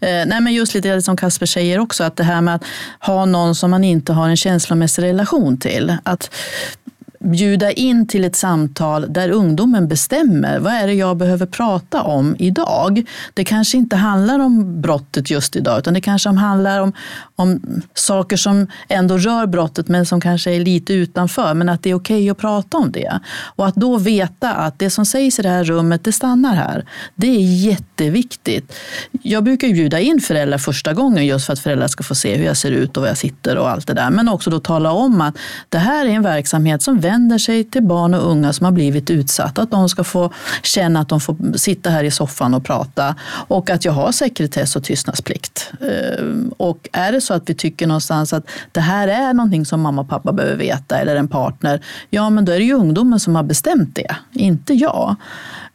Eh, 0.00 0.26
nej, 0.26 0.40
men 0.40 0.54
just 0.54 0.74
lite 0.74 1.02
som 1.02 1.16
Kasper 1.16 1.46
säger 1.46 1.78
också, 1.78 2.04
att 2.04 2.16
det 2.16 2.24
här 2.24 2.40
med 2.40 2.54
att 2.54 2.64
ha 3.00 3.24
någon 3.24 3.54
som 3.54 3.70
man 3.70 3.84
inte 3.84 4.12
har 4.12 4.28
en 4.28 4.36
känslomässig 4.36 5.02
relation 5.02 5.56
till. 5.58 5.96
Att 6.02 6.30
bjuda 7.24 7.72
in 7.72 8.06
till 8.06 8.24
ett 8.24 8.36
samtal 8.36 9.12
där 9.12 9.28
ungdomen 9.28 9.88
bestämmer. 9.88 10.58
Vad 10.58 10.72
är 10.72 10.86
det 10.86 10.92
jag 10.92 11.16
behöver 11.16 11.46
prata 11.46 12.02
om 12.02 12.36
idag? 12.38 13.02
Det 13.34 13.44
kanske 13.44 13.76
inte 13.76 13.96
handlar 13.96 14.38
om 14.38 14.80
brottet 14.80 15.30
just 15.30 15.56
idag, 15.56 15.78
utan 15.78 15.94
det 15.94 16.00
kanske 16.00 16.28
handlar 16.28 16.80
om, 16.80 16.92
om 17.36 17.60
saker 17.94 18.36
som 18.36 18.66
ändå 18.88 19.18
rör 19.18 19.46
brottet, 19.46 19.88
men 19.88 20.06
som 20.06 20.20
kanske 20.20 20.50
är 20.50 20.60
lite 20.60 20.92
utanför. 20.92 21.54
Men 21.54 21.68
att 21.68 21.82
det 21.82 21.90
är 21.90 21.94
okej 21.94 22.16
okay 22.16 22.30
att 22.30 22.38
prata 22.38 22.76
om 22.76 22.92
det. 22.92 23.20
Och 23.56 23.66
att 23.66 23.74
då 23.74 23.98
veta 23.98 24.52
att 24.52 24.78
det 24.78 24.90
som 24.90 25.06
sägs 25.06 25.38
i 25.38 25.42
det 25.42 25.48
här 25.48 25.64
rummet, 25.64 26.04
det 26.04 26.12
stannar 26.12 26.54
här. 26.54 26.84
Det 27.14 27.26
är 27.26 27.40
jätteviktigt. 27.40 28.72
Jag 29.22 29.44
brukar 29.44 29.68
bjuda 29.68 30.00
in 30.00 30.20
föräldrar 30.20 30.58
första 30.58 30.92
gången 30.92 31.26
just 31.26 31.46
för 31.46 31.52
att 31.52 31.58
föräldrar 31.58 31.88
ska 31.88 32.02
få 32.02 32.14
se 32.14 32.36
hur 32.36 32.44
jag 32.44 32.56
ser 32.56 32.70
ut 32.70 32.96
och 32.96 33.02
var 33.02 33.08
jag 33.08 33.18
sitter 33.18 33.56
och 33.56 33.70
allt 33.70 33.86
det 33.86 33.94
där. 33.94 34.10
Men 34.10 34.28
också 34.28 34.50
då 34.50 34.60
tala 34.60 34.92
om 34.92 35.20
att 35.20 35.34
det 35.68 35.78
här 35.78 36.06
är 36.06 36.10
en 36.10 36.22
verksamhet 36.22 36.82
som 36.82 37.00
vänder 37.00 37.13
vänder 37.14 37.38
sig 37.38 37.64
till 37.64 37.82
barn 37.82 38.14
och 38.14 38.30
unga 38.30 38.52
som 38.52 38.64
har 38.64 38.72
blivit 38.72 39.10
utsatta. 39.10 39.62
Att 39.62 39.70
de 39.70 39.88
ska 39.88 40.04
få 40.04 40.32
känna 40.62 41.00
att 41.00 41.08
de 41.08 41.20
får 41.20 41.58
sitta 41.58 41.90
här 41.90 42.04
i 42.04 42.10
soffan 42.10 42.54
och 42.54 42.64
prata. 42.64 43.14
Och 43.48 43.70
att 43.70 43.84
jag 43.84 43.92
har 43.92 44.12
sekretess 44.12 44.76
och 44.76 44.84
tystnadsplikt. 44.84 45.72
Ehm, 45.80 46.52
och 46.56 46.88
är 46.92 47.12
det 47.12 47.20
så 47.20 47.34
att 47.34 47.50
vi 47.50 47.54
tycker 47.54 47.86
någonstans 47.86 48.32
att 48.32 48.44
det 48.72 48.80
här 48.80 49.08
är 49.08 49.34
någonting 49.34 49.66
som 49.66 49.80
mamma 49.80 50.02
och 50.02 50.08
pappa 50.08 50.32
behöver 50.32 50.56
veta 50.56 50.98
eller 50.98 51.16
en 51.16 51.28
partner. 51.28 51.80
Ja, 52.10 52.30
men 52.30 52.44
då 52.44 52.52
är 52.52 52.58
det 52.58 52.64
ju 52.64 52.74
ungdomen 52.74 53.20
som 53.20 53.36
har 53.36 53.42
bestämt 53.42 53.94
det, 53.94 54.16
inte 54.32 54.74
jag. 54.74 55.16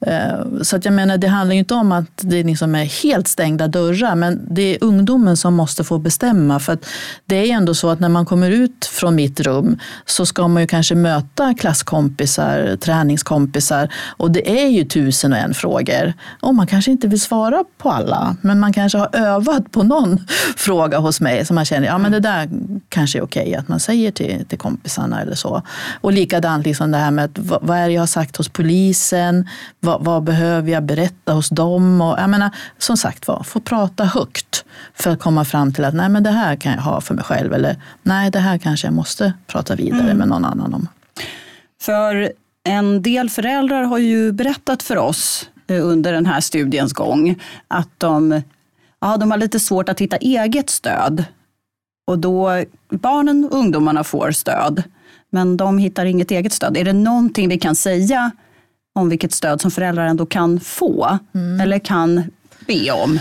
Eh, 0.06 0.62
så 0.62 0.75
att 0.75 0.86
jag 0.86 0.94
menar, 0.94 1.18
det 1.18 1.27
handlar 1.27 1.56
inte 1.56 1.74
om 1.74 1.91
att 1.91 2.12
det 2.15 2.44
liksom 2.44 2.75
är 2.75 3.03
helt 3.03 3.27
stängda 3.27 3.68
dörrar, 3.68 4.15
men 4.15 4.48
det 4.50 4.75
är 4.75 4.77
ungdomen 4.84 5.38
som 5.38 5.53
måste 5.53 5.84
få 5.84 5.98
bestämma. 5.98 6.60
För 6.60 6.77
det 7.25 7.36
är 7.36 7.56
ändå 7.56 7.74
så 7.74 7.89
att 7.89 8.00
när 8.00 8.10
man 8.10 8.25
kommer 8.25 8.51
ut 8.51 8.86
från 8.86 9.15
mitt 9.15 9.39
rum 9.39 9.79
så 10.06 10.25
ska 10.25 10.48
man 10.48 10.62
ju 10.63 10.68
kanske 10.68 10.96
möta 10.96 11.53
klasskompisar, 11.53 12.75
träningskompisar 12.75 13.89
och 14.18 14.32
det 14.32 14.63
är 14.63 14.68
ju 14.68 14.84
tusen 14.84 15.34
och 15.34 15.39
en 15.39 15.53
frågor. 15.53 16.13
Och 16.39 16.56
man 16.56 16.68
kanske 16.68 16.91
inte 16.91 17.08
vill 17.08 17.22
svara 17.22 17.63
på 17.77 17.91
alla, 17.91 18.36
men 18.41 18.60
man 18.60 18.74
kanske 18.74 18.98
har 18.98 19.15
övat 19.15 19.72
på 19.72 19.84
någon 19.84 20.20
fråga 20.58 20.98
hos 20.98 21.22
mig 21.22 21.46
som 21.46 21.56
man 21.56 21.65
känner, 21.65 21.88
ja 21.88 21.98
men 21.98 22.12
det 22.12 22.20
där 22.20 22.50
kanske 22.89 23.20
är 23.20 23.24
okej 23.24 23.56
att 23.56 23.68
man 23.68 23.79
säger 23.79 24.12
till, 24.12 24.46
till 24.46 24.58
kompisarna 24.58 25.22
eller 25.22 25.36
så. 25.36 25.62
Och 26.01 26.13
likadant 26.13 26.65
liksom 26.65 26.91
det 26.91 26.98
här 26.98 27.12
med 27.12 27.25
att, 27.25 27.39
vad 27.62 27.77
är 27.77 27.88
det 27.88 27.94
jag 27.94 28.01
har 28.01 28.08
sagt 28.08 28.38
hos 28.38 28.50
polisen? 28.50 29.46
Vad, 29.89 30.03
vad, 30.03 30.24
behöver 30.24 30.72
jag 30.72 30.84
berätta 30.84 31.34
hos 31.34 31.50
dem? 31.50 32.01
Och, 32.01 32.19
jag 32.19 32.29
menar, 32.29 32.50
som 32.77 32.98
sagt 32.98 33.27
var, 33.27 33.43
få 33.43 33.60
prata 33.60 34.05
högt 34.05 34.65
för 34.93 35.12
att 35.12 35.19
komma 35.19 35.46
fram 35.46 35.74
till 35.74 35.86
att 35.86 35.93
nej, 35.93 36.10
men 36.10 36.24
det 36.24 36.29
här 36.29 36.55
kan 36.55 36.72
jag 36.72 36.81
ha 36.81 37.01
för 37.01 37.13
mig 37.13 37.24
själv. 37.24 37.53
Eller 37.53 37.75
nej, 38.03 38.31
det 38.31 38.39
här 38.39 38.58
kanske 38.58 38.88
jag 38.88 38.93
måste 38.93 39.34
prata 39.48 39.75
vidare 39.75 40.01
mm. 40.01 40.17
med 40.17 40.27
någon 40.27 40.46
annan 40.46 40.74
om. 40.74 40.88
För 41.81 42.31
en 42.63 43.01
del 43.01 43.29
föräldrar 43.29 43.84
har 43.84 43.98
ju 43.98 44.31
berättat 44.31 44.84
för 44.84 44.98
oss 44.98 45.50
eh, 45.67 45.86
under 45.86 46.13
den 46.13 46.25
här 46.25 46.41
studiens 46.41 46.93
gång 46.93 47.39
att 47.67 47.89
de, 47.98 48.41
ja, 49.00 49.17
de 49.17 49.31
har 49.31 49.38
lite 49.38 49.60
svårt 49.60 49.89
att 49.89 50.01
hitta 50.01 50.17
eget 50.17 50.69
stöd. 50.69 51.24
Och 52.08 52.19
då 52.19 52.63
barnen 52.89 53.46
och 53.46 53.58
ungdomarna 53.58 54.03
får 54.03 54.31
stöd, 54.31 54.84
men 55.29 55.58
de 55.58 55.77
hittar 55.77 56.05
inget 56.05 56.31
eget 56.31 56.53
stöd. 56.53 56.77
Är 56.77 56.86
det 56.86 56.93
någonting 56.93 57.50
vi 57.50 57.60
kan 57.60 57.75
säga 57.75 58.31
om 58.96 59.10
vilket 59.10 59.31
stöd 59.31 59.62
som 59.62 59.72
föräldrar 59.72 60.05
ändå 60.05 60.25
kan 60.25 60.60
få 60.60 61.19
mm. 61.36 61.62
eller 61.62 61.79
kan 61.79 62.24
be 62.67 62.91
om. 62.91 63.19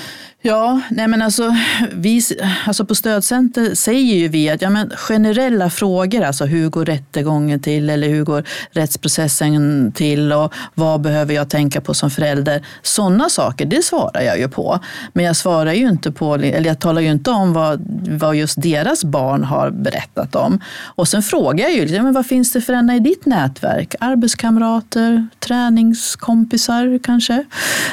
Ja, 0.49 0.81
nej 0.90 1.09
men 1.09 1.23
alltså, 1.23 1.55
vi, 1.93 2.23
alltså 2.67 2.85
på 2.85 2.95
Stödcenter 2.95 3.75
säger 3.75 4.14
ju 4.14 4.28
vi 4.28 4.50
att 4.50 4.62
ja 4.62 4.71
men 4.71 4.90
generella 4.90 5.71
frågor, 5.71 6.23
alltså 6.23 6.45
hur 6.45 6.69
går 6.69 6.85
rättegången 6.85 7.61
till 7.61 7.90
eller 7.90 8.09
hur 8.09 8.25
går 8.25 8.45
rättsprocessen 8.71 9.93
till 9.93 10.33
och 10.33 10.55
vad 10.75 11.00
behöver 11.00 11.35
jag 11.35 11.50
tänka 11.50 11.81
på 11.81 11.95
som 11.95 12.11
förälder? 12.11 12.67
Sådana 12.83 13.28
saker, 13.28 13.67
det 13.67 13.85
svarar 13.85 14.23
jag 14.23 14.38
ju 14.38 14.49
på. 14.49 14.81
Men 15.12 15.25
jag 15.25 15.37
svarar 15.37 15.73
ju 15.73 15.88
inte 15.88 16.12
på, 16.12 16.35
eller 16.35 16.67
jag 16.67 16.78
talar 16.78 17.02
ju 17.02 17.11
inte 17.11 17.31
om 17.31 17.52
vad, 17.52 17.81
vad 18.09 18.37
just 18.37 18.62
deras 18.62 19.05
barn 19.05 19.45
har 19.45 19.71
berättat 19.71 20.35
om. 20.35 20.61
Och 20.85 21.09
sen 21.09 21.23
frågar 21.23 21.64
jag 21.64 21.75
ju, 21.75 21.81
liksom, 21.81 22.05
men 22.05 22.12
vad 22.12 22.26
finns 22.26 22.52
det 22.52 22.61
för 22.61 22.73
ämnen 22.73 22.97
i 22.97 23.00
ditt 23.00 23.26
nätverk? 23.26 23.95
Arbetskamrater, 24.00 25.28
träningskompisar 25.38 26.99
kanske, 27.02 27.45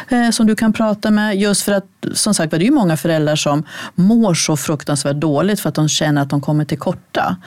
eh, 0.10 0.30
som 0.30 0.48
du 0.48 0.56
kan 0.56 0.74
prata 0.74 1.12
med. 1.12 1.36
Just 1.36 1.62
för 1.62 1.72
att 1.72 1.86
som 2.14 2.34
sagt 2.34 2.45
det 2.52 2.68
är 2.68 2.72
många 2.72 2.98
föräldrar 2.98 3.36
som 3.36 3.64
mår 3.96 4.34
så 4.34 4.58
fruktansvärt 4.58 5.16
dåligt 5.16 5.60
för 5.60 5.70
att 5.70 5.76
de 5.76 5.90
känner 5.90 6.22
att 6.22 6.30
de 6.30 6.42
kommer 6.42 6.66
till 6.66 6.80
korta. 6.80 7.38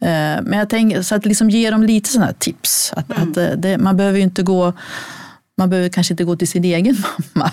Eh, 0.00 0.42
men 0.42 0.52
jag 0.52 0.68
tänker, 0.68 1.02
så 1.02 1.14
att 1.14 1.26
liksom 1.26 1.50
ge 1.50 1.70
dem 1.70 1.82
lite 1.82 2.08
sådana 2.08 2.26
här 2.26 2.34
tips. 2.38 2.92
Att, 2.96 3.10
mm. 3.10 3.30
att 3.30 3.36
eh, 3.36 3.50
det, 3.56 3.78
man 3.78 3.96
behöver 3.96 4.18
ju 4.18 4.24
inte 4.24 4.42
gå 4.42 4.72
man 5.58 5.70
behöver 5.70 5.88
kanske 5.88 6.12
inte 6.12 6.24
gå 6.24 6.36
till 6.36 6.48
sin 6.48 6.64
egen 6.64 6.96
mamma, 7.32 7.50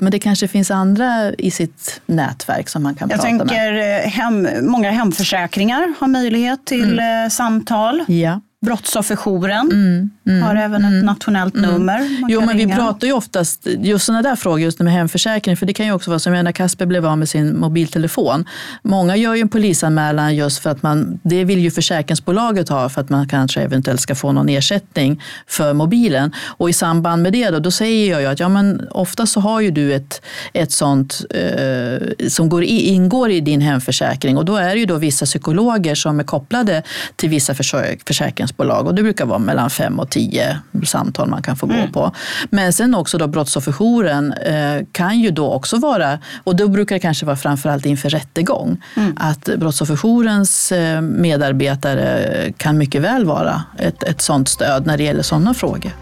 men 0.00 0.10
det 0.10 0.18
kanske 0.18 0.48
finns 0.48 0.70
andra 0.70 1.32
i 1.34 1.50
sitt 1.50 2.00
nätverk 2.06 2.68
som 2.68 2.82
man 2.82 2.94
kan 2.94 3.10
jag 3.10 3.20
prata 3.20 3.32
med. 3.32 3.40
Jag 3.40 3.48
tänker 3.48 4.04
eh, 4.04 4.10
hem, 4.10 4.48
många 4.62 4.90
hemförsäkringar 4.90 5.94
har 5.98 6.08
möjlighet 6.08 6.66
till 6.66 6.98
mm. 6.98 7.30
samtal. 7.30 8.04
Ja. 8.08 8.40
Brottsofferjouren 8.66 9.70
mm, 9.72 10.10
mm, 10.26 10.42
har 10.42 10.54
även 10.54 10.84
mm, 10.84 10.98
ett 10.98 11.04
nationellt 11.04 11.54
mm. 11.54 11.70
nummer. 11.70 12.08
Jo, 12.28 12.40
men 12.40 12.58
ringa. 12.58 12.74
vi 12.74 12.80
pratar 12.80 13.06
ju 13.06 13.12
oftast 13.12 13.66
just 13.66 14.06
sådana 14.06 14.22
där 14.22 14.36
frågor, 14.36 14.60
just 14.60 14.78
med 14.78 14.92
hemförsäkring, 14.92 15.56
för 15.56 15.66
det 15.66 15.72
kan 15.72 15.86
ju 15.86 15.92
också 15.92 16.10
vara 16.10 16.18
som 16.18 16.32
när 16.32 16.52
Kasper 16.52 16.86
blev 16.86 17.06
av 17.06 17.18
med 17.18 17.28
sin 17.28 17.58
mobiltelefon. 17.58 18.44
Många 18.82 19.16
gör 19.16 19.34
ju 19.34 19.40
en 19.40 19.48
polisanmälan 19.48 20.36
just 20.36 20.58
för 20.58 20.70
att 20.70 20.82
man, 20.82 21.20
det 21.22 21.44
vill 21.44 21.58
ju 21.58 21.70
försäkringsbolaget 21.70 22.68
ha 22.68 22.88
för 22.88 23.00
att 23.00 23.10
man 23.10 23.28
kanske 23.28 23.60
eventuellt 23.60 24.00
ska 24.00 24.14
få 24.14 24.32
någon 24.32 24.48
ersättning 24.48 25.22
för 25.46 25.72
mobilen. 25.74 26.32
Och 26.46 26.70
i 26.70 26.72
samband 26.72 27.22
med 27.22 27.32
det 27.32 27.50
då, 27.50 27.58
då 27.58 27.70
säger 27.70 28.10
jag 28.10 28.20
ju 28.20 28.26
att 28.26 28.40
ja, 28.40 28.48
men 28.48 28.88
ofta 28.90 29.26
så 29.26 29.40
har 29.40 29.60
ju 29.60 29.70
du 29.70 29.94
ett, 29.94 30.22
ett 30.52 30.72
sånt 30.72 31.24
eh, 31.30 32.28
som 32.28 32.48
går 32.48 32.64
i, 32.64 32.80
ingår 32.80 33.30
i 33.30 33.40
din 33.40 33.60
hemförsäkring 33.60 34.36
och 34.36 34.44
då 34.44 34.56
är 34.56 34.74
det 34.74 34.80
ju 34.80 34.86
då 34.86 34.96
vissa 34.96 35.24
psykologer 35.24 35.94
som 35.94 36.20
är 36.20 36.24
kopplade 36.24 36.82
till 37.16 37.28
vissa 37.28 37.54
försäkringsbolag 37.54 38.47
försäkringsbolag 38.48 38.86
och 38.86 38.94
det 38.94 39.02
brukar 39.02 39.26
vara 39.26 39.38
mellan 39.38 39.70
fem 39.70 39.98
och 40.00 40.10
tio 40.10 40.60
samtal 40.86 41.28
man 41.28 41.42
kan 41.42 41.56
få 41.56 41.66
mm. 41.66 41.86
gå 41.86 41.92
på. 41.92 42.12
Men 42.50 42.72
sen 42.72 42.94
också 42.94 43.18
då 43.18 43.26
brottsofferjouren 43.26 44.32
eh, 44.32 44.84
kan 44.92 45.20
ju 45.20 45.30
då 45.30 45.52
också 45.52 45.76
vara, 45.78 46.18
och 46.44 46.56
då 46.56 46.68
brukar 46.68 46.96
det 46.96 47.00
kanske 47.00 47.26
vara 47.26 47.36
framförallt 47.36 47.86
inför 47.86 48.10
rättegång, 48.10 48.76
mm. 48.96 49.14
att 49.16 49.44
brottsofferjourens 49.58 50.72
eh, 50.72 51.00
medarbetare 51.00 52.52
kan 52.56 52.78
mycket 52.78 53.02
väl 53.02 53.24
vara 53.24 53.62
ett, 53.78 54.02
ett 54.02 54.20
sådant 54.20 54.48
stöd 54.48 54.86
när 54.86 54.96
det 54.96 55.04
gäller 55.04 55.22
sådana 55.22 55.54
frågor. 55.54 55.92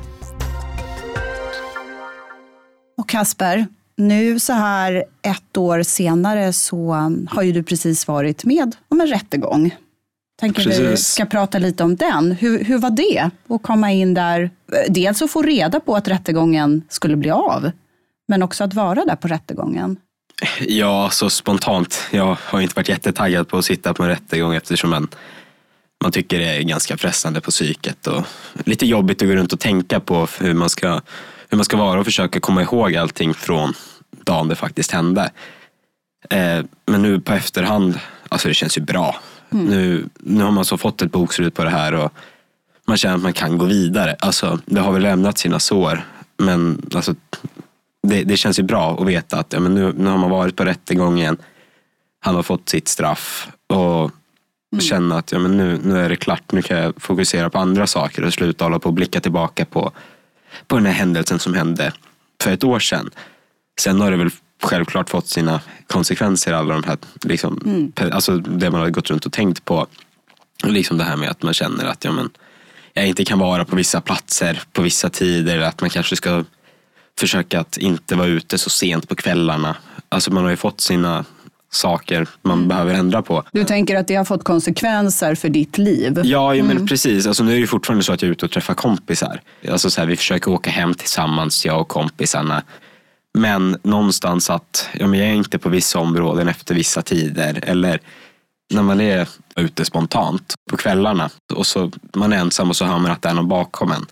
Och 2.98 3.08
Kasper, 3.08 3.66
nu 3.96 4.40
så 4.40 4.52
här 4.52 5.04
ett 5.22 5.56
år 5.56 5.82
senare 5.82 6.52
så 6.52 6.94
har 7.30 7.42
ju 7.42 7.52
du 7.52 7.62
precis 7.62 8.08
varit 8.08 8.44
med 8.44 8.76
om 8.90 9.00
en 9.00 9.06
rättegång 9.06 9.74
tänker 10.40 10.62
Precis. 10.62 10.80
vi 10.80 10.96
ska 10.96 11.26
prata 11.26 11.58
lite 11.58 11.84
om 11.84 11.96
den. 11.96 12.32
Hur, 12.32 12.64
hur 12.64 12.78
var 12.78 12.90
det 12.90 13.30
att 13.48 13.62
komma 13.62 13.92
in 13.92 14.14
där? 14.14 14.50
Dels 14.88 15.22
att 15.22 15.30
få 15.30 15.42
reda 15.42 15.80
på 15.80 15.96
att 15.96 16.08
rättegången 16.08 16.82
skulle 16.88 17.16
bli 17.16 17.30
av, 17.30 17.70
men 18.28 18.42
också 18.42 18.64
att 18.64 18.74
vara 18.74 19.04
där 19.04 19.16
på 19.16 19.28
rättegången. 19.28 19.96
Ja, 20.60 21.10
så 21.10 21.30
spontant. 21.30 22.00
Jag 22.10 22.38
har 22.44 22.60
inte 22.60 22.74
varit 22.76 22.88
jättetaggad 22.88 23.48
på 23.48 23.58
att 23.58 23.64
sitta 23.64 23.94
på 23.94 24.02
en 24.02 24.08
rättegång 24.08 24.54
eftersom 24.54 24.90
man, 24.90 25.08
man 26.02 26.12
tycker 26.12 26.38
det 26.38 26.44
är 26.44 26.62
ganska 26.62 26.96
pressande 26.96 27.40
på 27.40 27.50
psyket 27.50 28.06
och 28.06 28.24
lite 28.64 28.86
jobbigt 28.86 29.22
att 29.22 29.28
gå 29.28 29.34
runt 29.34 29.52
och 29.52 29.60
tänka 29.60 30.00
på 30.00 30.28
hur 30.40 30.54
man 30.54 30.70
ska, 30.70 31.00
hur 31.48 31.56
man 31.56 31.64
ska 31.64 31.76
vara 31.76 32.00
och 32.00 32.04
försöka 32.04 32.40
komma 32.40 32.62
ihåg 32.62 32.96
allting 32.96 33.34
från 33.34 33.74
dagen 34.24 34.48
det 34.48 34.54
faktiskt 34.54 34.90
hände. 34.90 35.30
Eh, 36.30 36.64
men 36.86 37.02
nu 37.02 37.20
på 37.20 37.32
efterhand, 37.32 37.98
alltså 38.28 38.48
det 38.48 38.54
känns 38.54 38.78
ju 38.78 38.82
bra. 38.82 39.20
Mm. 39.56 39.66
Nu, 39.66 40.08
nu 40.16 40.44
har 40.44 40.50
man 40.50 40.64
så 40.64 40.76
fått 40.76 41.02
ett 41.02 41.12
bokslut 41.12 41.54
på 41.54 41.64
det 41.64 41.70
här 41.70 41.94
och 41.94 42.12
man 42.86 42.96
känner 42.96 43.16
att 43.16 43.22
man 43.22 43.32
kan 43.32 43.58
gå 43.58 43.64
vidare. 43.64 44.16
Alltså, 44.18 44.58
det 44.66 44.80
har 44.80 44.92
väl 44.92 45.02
lämnat 45.02 45.38
sina 45.38 45.58
sår, 45.58 46.04
men 46.36 46.82
alltså, 46.94 47.14
det, 48.02 48.22
det 48.22 48.36
känns 48.36 48.58
ju 48.58 48.62
bra 48.62 48.96
att 49.00 49.06
veta 49.06 49.38
att 49.38 49.52
ja, 49.52 49.60
men 49.60 49.74
nu, 49.74 49.92
nu 49.96 50.10
har 50.10 50.18
man 50.18 50.30
varit 50.30 50.56
på 50.56 50.64
rättegången, 50.64 51.36
han 52.20 52.34
har 52.34 52.42
fått 52.42 52.68
sitt 52.68 52.88
straff 52.88 53.48
och 53.66 54.10
mm. 54.72 54.80
känna 54.80 55.18
att 55.18 55.32
ja, 55.32 55.38
men 55.38 55.56
nu, 55.56 55.80
nu 55.84 55.98
är 55.98 56.08
det 56.08 56.16
klart, 56.16 56.52
nu 56.52 56.62
kan 56.62 56.76
jag 56.78 57.02
fokusera 57.02 57.50
på 57.50 57.58
andra 57.58 57.86
saker 57.86 58.24
och 58.24 58.34
sluta 58.34 58.64
hålla 58.64 58.78
på 58.78 58.88
och 58.88 58.92
blicka 58.92 59.20
tillbaka 59.20 59.64
på, 59.64 59.92
på 60.66 60.76
den 60.76 60.86
här 60.86 60.92
händelsen 60.92 61.38
som 61.38 61.54
hände 61.54 61.92
för 62.42 62.52
ett 62.52 62.64
år 62.64 62.78
sedan. 62.78 63.10
Sen 63.80 64.00
har 64.00 64.10
det 64.10 64.16
väl 64.16 64.30
självklart 64.62 65.10
fått 65.10 65.28
sina 65.28 65.60
konsekvenser, 65.86 66.52
alla 66.52 66.74
de 66.74 66.84
här, 66.84 66.98
liksom, 67.22 67.60
mm. 67.64 68.12
alltså 68.12 68.36
det 68.36 68.70
man 68.70 68.80
har 68.80 68.90
gått 68.90 69.10
runt 69.10 69.26
och 69.26 69.32
tänkt 69.32 69.64
på. 69.64 69.86
Liksom 70.64 70.98
det 70.98 71.04
här 71.04 71.16
med 71.16 71.30
att 71.30 71.42
man 71.42 71.54
känner 71.54 71.84
att 71.84 72.04
ja, 72.04 72.12
men, 72.12 72.30
jag 72.92 73.06
inte 73.06 73.24
kan 73.24 73.38
vara 73.38 73.64
på 73.64 73.76
vissa 73.76 74.00
platser 74.00 74.62
på 74.72 74.82
vissa 74.82 75.10
tider. 75.10 75.58
Att 75.58 75.80
man 75.80 75.90
kanske 75.90 76.16
ska 76.16 76.44
försöka 77.18 77.60
att 77.60 77.76
inte 77.76 78.16
vara 78.16 78.26
ute 78.26 78.58
så 78.58 78.70
sent 78.70 79.08
på 79.08 79.14
kvällarna. 79.14 79.76
Alltså 80.08 80.32
man 80.32 80.42
har 80.42 80.50
ju 80.50 80.56
fått 80.56 80.80
sina 80.80 81.24
saker 81.70 82.26
man 82.42 82.68
behöver 82.68 82.94
ändra 82.94 83.22
på. 83.22 83.42
Du 83.52 83.64
tänker 83.64 83.96
att 83.96 84.08
det 84.08 84.14
har 84.14 84.24
fått 84.24 84.44
konsekvenser 84.44 85.34
för 85.34 85.48
ditt 85.48 85.78
liv? 85.78 86.20
Ja, 86.24 86.54
men 86.54 86.86
precis. 86.86 87.26
Alltså, 87.26 87.44
nu 87.44 87.56
är 87.56 87.60
det 87.60 87.66
fortfarande 87.66 88.04
så 88.04 88.12
att 88.12 88.22
jag 88.22 88.28
är 88.28 88.32
ute 88.32 88.44
och 88.44 88.50
träffar 88.50 88.74
kompisar. 88.74 89.40
Alltså, 89.70 89.90
så 89.90 90.00
här, 90.00 90.08
vi 90.08 90.16
försöker 90.16 90.50
åka 90.50 90.70
hem 90.70 90.94
tillsammans, 90.94 91.66
jag 91.66 91.80
och 91.80 91.88
kompisarna. 91.88 92.62
Men 93.36 93.78
någonstans 93.82 94.50
att 94.50 94.88
ja, 94.92 95.06
men 95.06 95.20
jag 95.20 95.28
är 95.28 95.32
inte 95.32 95.58
på 95.58 95.68
vissa 95.68 95.98
områden 95.98 96.48
efter 96.48 96.74
vissa 96.74 97.02
tider. 97.02 97.60
Eller 97.62 98.00
när 98.70 98.82
man 98.82 99.00
är 99.00 99.28
ute 99.56 99.84
spontant 99.84 100.54
på 100.70 100.76
kvällarna 100.76 101.30
och 101.54 101.66
så 101.66 101.90
man 102.14 102.32
är 102.32 102.36
ensam 102.36 102.70
och 102.70 102.76
så 102.76 102.84
hör 102.84 102.98
man 102.98 103.10
att 103.10 103.22
det 103.22 103.28
är 103.28 103.34
någon 103.34 103.48
bakom 103.48 103.92
en. 103.92 104.06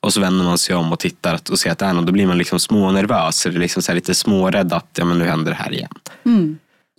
Och 0.00 0.12
så 0.12 0.20
vänder 0.20 0.44
man 0.44 0.58
sig 0.58 0.76
om 0.76 0.92
och 0.92 0.98
tittar 0.98 1.38
och 1.50 1.58
ser 1.58 1.70
att 1.70 1.78
det 1.78 1.86
är 1.86 1.92
någon. 1.92 2.06
Då 2.06 2.12
blir 2.12 2.26
man 2.26 2.38
liksom 2.38 2.60
smånervös. 2.60 3.46
Eller 3.46 3.60
liksom 3.60 3.82
så 3.82 3.94
lite 3.94 4.14
smårädd 4.14 4.72
att 4.72 4.88
ja, 4.94 5.04
men 5.04 5.18
nu 5.18 5.24
händer 5.24 5.50
det 5.50 5.56
här 5.56 5.72
igen. 5.72 5.94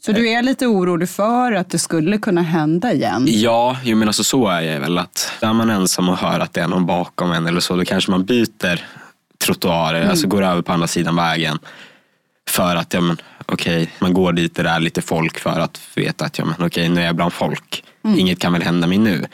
Så 0.05 0.11
du 0.11 0.29
är 0.29 0.41
lite 0.41 0.67
orolig 0.67 1.09
för 1.09 1.51
att 1.51 1.69
det 1.69 1.79
skulle 1.79 2.17
kunna 2.17 2.41
hända 2.41 2.93
igen? 2.93 3.25
Ja, 3.27 3.77
jo, 3.83 3.97
men 3.97 4.07
alltså 4.07 4.23
så 4.23 4.47
är 4.47 4.61
jag 4.61 4.79
väl. 4.79 4.97
att 4.97 5.31
Är 5.41 5.53
man 5.53 5.69
ensam 5.69 6.09
och 6.09 6.17
hör 6.17 6.39
att 6.39 6.53
det 6.53 6.61
är 6.61 6.67
någon 6.67 6.85
bakom 6.85 7.31
en 7.31 7.47
eller 7.47 7.59
så, 7.59 7.75
då 7.75 7.85
kanske 7.85 8.11
man 8.11 8.25
byter 8.25 8.85
trottoarer, 9.43 10.09
alltså 10.09 10.27
går 10.27 10.43
över 10.43 10.61
på 10.61 10.71
andra 10.71 10.87
sidan 10.87 11.15
vägen. 11.15 11.59
För 12.49 12.75
att, 12.75 12.93
ja 12.93 13.01
men 13.01 13.17
okej, 13.45 13.91
man 13.99 14.13
går 14.13 14.33
dit 14.33 14.55
där 14.55 14.63
det 14.63 14.69
är 14.69 14.79
lite 14.79 15.01
folk 15.01 15.39
för 15.39 15.59
att 15.59 15.81
veta 15.95 16.25
att, 16.25 16.37
ja 16.37 16.45
men 16.45 16.67
okej, 16.67 16.89
nu 16.89 17.01
är 17.01 17.05
jag 17.05 17.15
bland 17.15 17.33
folk. 17.33 17.83
Inget 18.17 18.39
kan 18.39 18.53
väl 18.53 18.61
hända 18.61 18.87
mig 18.87 18.97
nu. 18.97 19.25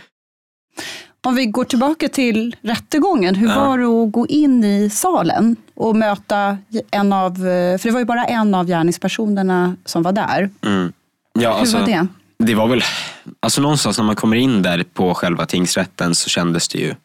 Om 1.21 1.35
vi 1.35 1.45
går 1.45 1.63
tillbaka 1.63 2.09
till 2.09 2.55
rättegången, 2.61 3.35
hur 3.35 3.47
var 3.47 3.77
det 3.77 3.85
att 3.85 4.11
gå 4.11 4.27
in 4.27 4.63
i 4.63 4.89
salen 4.89 5.55
och 5.75 5.95
möta 5.95 6.57
en 6.91 7.13
av, 7.13 7.35
för 7.35 7.83
det 7.83 7.91
var 7.91 7.99
ju 7.99 8.05
bara 8.05 8.25
en 8.25 8.55
av 8.55 8.67
gärningspersonerna 8.67 9.75
som 9.85 10.03
var 10.03 10.11
där. 10.11 10.49
Mm. 10.65 10.93
Ja, 11.33 11.53
Hur 11.53 11.59
alltså, 11.59 11.77
var 11.77 11.85
det? 11.85 12.07
Det 12.39 12.55
var 12.55 12.67
väl, 12.67 12.81
alltså 13.39 13.61
någonstans 13.61 13.97
när 13.97 14.05
man 14.05 14.15
kommer 14.15 14.37
in 14.37 14.61
där 14.61 14.85
på 14.93 15.13
själva 15.13 15.45
tingsrätten 15.45 16.15
så 16.15 16.29
kändes 16.29 16.67
det 16.67 16.79
ju, 16.79 16.95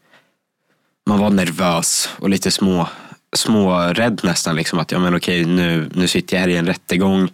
man 1.06 1.18
var 1.18 1.30
nervös 1.30 2.08
och 2.18 2.28
lite 2.28 2.50
små, 2.50 2.88
små 3.36 3.78
rädd 3.78 4.20
nästan. 4.22 4.56
Liksom, 4.56 4.78
att 4.78 4.92
ja, 4.92 4.98
men 4.98 5.16
okej, 5.16 5.44
nu, 5.44 5.90
nu 5.94 6.08
sitter 6.08 6.36
jag 6.36 6.40
här 6.40 6.48
i 6.48 6.56
en 6.56 6.66
rättegång. 6.66 7.28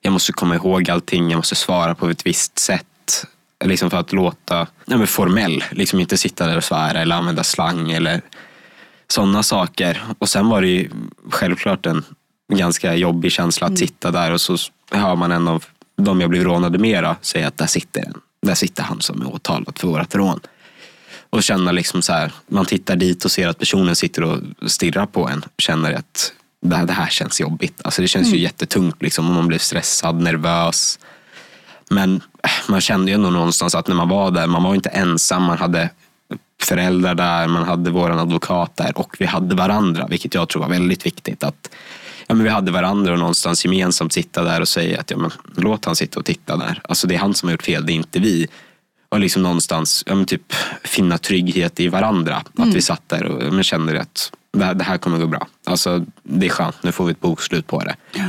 Jag 0.00 0.12
måste 0.12 0.32
komma 0.32 0.54
ihåg 0.54 0.90
allting. 0.90 1.30
Jag 1.30 1.36
måste 1.36 1.54
svara 1.54 1.94
på 1.94 2.10
ett 2.10 2.26
visst 2.26 2.58
sätt. 2.58 3.26
Liksom 3.64 3.90
för 3.90 3.96
att 3.96 4.12
låta 4.12 4.66
ja, 4.84 4.96
men 4.96 5.06
formell. 5.06 5.64
Liksom 5.70 6.00
inte 6.00 6.16
sitta 6.16 6.46
där 6.46 6.56
och 6.56 6.64
svära 6.64 7.00
eller 7.00 7.16
använda 7.16 7.44
slang 7.44 7.92
eller 7.92 8.20
sådana 9.08 9.42
saker. 9.42 10.02
Och 10.18 10.28
sen 10.28 10.48
var 10.48 10.62
det 10.62 10.68
ju 10.68 10.90
självklart 11.30 11.86
en 11.86 12.04
ganska 12.52 12.94
jobbig 12.94 13.32
känsla 13.32 13.66
att 13.66 13.78
sitta 13.78 14.10
där 14.10 14.32
och 14.32 14.40
så 14.40 14.56
hör 14.90 15.16
man 15.16 15.32
en 15.32 15.48
av 15.48 15.64
de 15.96 16.20
jag 16.20 16.30
blev 16.30 16.44
rånade 16.44 16.78
med 16.78 17.04
då, 17.04 17.16
säga 17.20 17.48
att 17.48 17.58
där 17.58 17.66
sitter 17.66 18.00
en. 18.00 18.20
Där 18.42 18.54
sitter 18.54 18.82
han 18.82 19.00
som 19.00 19.22
är 19.22 19.34
åtalad 19.34 19.78
för 19.78 19.88
vårat 19.88 20.14
rån. 20.14 20.40
Och 21.30 21.42
känna 21.42 21.72
liksom 21.72 22.02
så 22.02 22.12
här, 22.12 22.32
man 22.46 22.66
tittar 22.66 22.96
dit 22.96 23.24
och 23.24 23.30
ser 23.30 23.48
att 23.48 23.58
personen 23.58 23.96
sitter 23.96 24.22
och 24.24 24.38
stirrar 24.66 25.06
på 25.06 25.28
en. 25.28 25.44
Känner 25.58 25.92
att 25.92 26.32
det 26.62 26.76
här, 26.76 26.86
det 26.86 26.92
här 26.92 27.08
känns 27.08 27.40
jobbigt. 27.40 27.80
Alltså 27.84 28.02
det 28.02 28.08
känns 28.08 28.32
ju 28.32 28.38
jättetungt 28.38 29.02
liksom. 29.02 29.28
Och 29.28 29.34
man 29.34 29.48
blir 29.48 29.58
stressad, 29.58 30.20
nervös. 30.22 30.98
Men 31.88 32.20
äh, 32.42 32.50
man 32.68 32.80
kände 32.80 33.10
ju 33.10 33.14
ändå 33.14 33.30
någonstans 33.30 33.74
att 33.74 33.88
när 33.88 33.94
man 33.94 34.08
var 34.08 34.30
där, 34.30 34.46
man 34.46 34.62
var 34.62 34.74
inte 34.74 34.88
ensam. 34.88 35.42
Man 35.42 35.58
hade 35.58 35.90
föräldrar 36.62 37.14
där, 37.14 37.48
man 37.48 37.62
hade 37.62 37.90
vår 37.90 38.10
advokat 38.10 38.76
där 38.76 38.98
och 38.98 39.16
vi 39.18 39.26
hade 39.26 39.54
varandra. 39.54 40.06
Vilket 40.10 40.34
jag 40.34 40.48
tror 40.48 40.62
var 40.62 40.68
väldigt 40.68 41.06
viktigt. 41.06 41.44
att 41.44 41.70
ja, 42.26 42.34
men 42.34 42.44
Vi 42.44 42.50
hade 42.50 42.72
varandra 42.72 43.12
och 43.12 43.18
någonstans 43.18 43.64
gemensamt 43.64 44.12
sitta 44.12 44.42
där 44.42 44.60
och 44.60 44.68
säga 44.68 45.00
att 45.00 45.10
ja, 45.10 45.16
men, 45.16 45.30
låt 45.56 45.84
han 45.84 45.96
sitta 45.96 46.18
och 46.18 46.26
titta 46.26 46.56
där. 46.56 46.80
Alltså 46.84 47.06
det 47.06 47.14
är 47.14 47.18
han 47.18 47.34
som 47.34 47.48
har 47.48 47.52
gjort 47.52 47.62
fel, 47.62 47.86
det 47.86 47.92
är 47.92 47.94
inte 47.94 48.20
vi. 48.20 48.48
Och 49.10 49.20
liksom 49.20 49.42
någonstans 49.42 50.02
ja, 50.06 50.24
typ, 50.24 50.52
finna 50.84 51.18
trygghet 51.18 51.80
i 51.80 51.88
varandra. 51.88 52.42
Att 52.58 52.74
vi 52.74 52.82
satt 52.82 53.02
där 53.08 53.24
och 53.24 53.42
ja, 53.44 53.50
men 53.50 53.62
kände 53.64 54.00
att 54.00 54.32
det 54.52 54.64
här, 54.64 54.74
det 54.74 54.84
här 54.84 54.98
kommer 54.98 55.18
gå 55.18 55.26
bra. 55.26 55.46
Alltså, 55.66 56.04
det 56.22 56.46
är 56.46 56.50
skönt, 56.50 56.76
nu 56.82 56.92
får 56.92 57.04
vi 57.04 57.10
ett 57.12 57.20
bokslut 57.20 57.66
på 57.66 57.80
det. 57.84 57.94
Ja, 58.14 58.24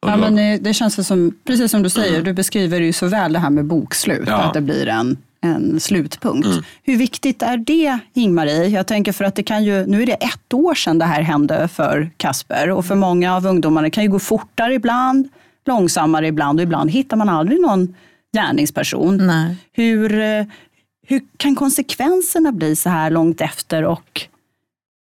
då- 0.00 0.16
men 0.16 0.38
eh, 0.38 0.60
det 0.60 0.74
känns 0.74 1.06
som, 1.06 1.34
precis 1.44 1.70
som 1.70 1.82
du 1.82 1.90
säger, 1.90 2.22
du 2.22 2.32
beskriver 2.32 2.80
ju 2.80 2.92
så 2.92 3.06
väl 3.06 3.32
det 3.32 3.38
här 3.38 3.50
med 3.50 3.64
bokslut, 3.64 4.24
Ja. 4.26 4.36
att 4.36 4.54
det 4.54 4.60
blir 4.60 4.86
en, 4.88 5.16
en 5.40 5.80
slutpunkt. 5.80 6.48
Hur 6.82 6.96
viktigt 6.96 7.42
är 7.42 7.56
det, 7.56 7.98
Ingmarie? 8.14 8.64
Jag 8.66 8.86
tänker 8.86 9.12
för 9.12 9.24
att 9.24 9.34
det 9.34 9.42
kan 9.42 9.64
ju, 9.64 9.86
nu 9.86 10.02
är 10.02 10.06
det 10.06 10.12
ett 10.12 10.54
år 10.54 10.74
sedan 10.74 10.98
det 10.98 11.04
här 11.04 11.22
hände 11.22 11.68
för 11.68 12.10
Kasper 12.16 12.70
och 12.70 12.84
för 12.86 12.94
många 12.94 13.36
av 13.36 13.46
ungdomarna 13.46 13.84
det 13.84 13.90
kan 13.90 14.04
ju 14.04 14.10
gå 14.10 14.18
fortare 14.18 14.74
ibland, 14.74 15.28
långsammare 15.66 16.26
ibland 16.26 16.58
och 16.60 16.62
ibland 16.62 16.90
hittar 16.90 17.16
man 17.16 17.28
aldrig 17.28 17.60
någon 17.60 17.94
gärningsperson. 18.38 19.26
Nej. 19.26 19.56
Hur, 19.72 20.20
eh, 20.20 20.44
hur 21.06 21.22
kan 21.36 21.54
konsekvenserna 21.54 22.52
bli 22.52 22.76
så 22.76 22.88
här 22.88 23.10
långt 23.10 23.40
efter 23.40 23.84
och 23.84 24.28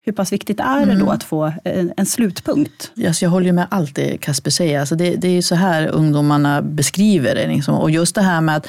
hur 0.05 0.13
pass 0.13 0.33
viktigt 0.33 0.59
är 0.59 0.85
det 0.85 0.95
då 0.95 1.09
att 1.09 1.23
få 1.23 1.53
en, 1.63 1.93
en 1.97 2.05
slutpunkt? 2.05 2.91
Alltså 3.07 3.25
jag 3.25 3.29
håller 3.29 3.51
med 3.51 3.67
allt 3.71 3.95
det 3.95 4.17
Kasper 4.17 4.51
säger. 4.51 4.79
Alltså 4.79 4.95
det, 4.95 5.15
det 5.15 5.27
är 5.27 5.41
så 5.41 5.55
här 5.55 5.87
ungdomarna 5.87 6.61
beskriver 6.61 7.35
det. 7.35 7.47
Liksom. 7.47 7.75
Och 7.75 7.91
just 7.91 8.15
det 8.15 8.21
här 8.21 8.41
med 8.41 8.55
att 8.55 8.67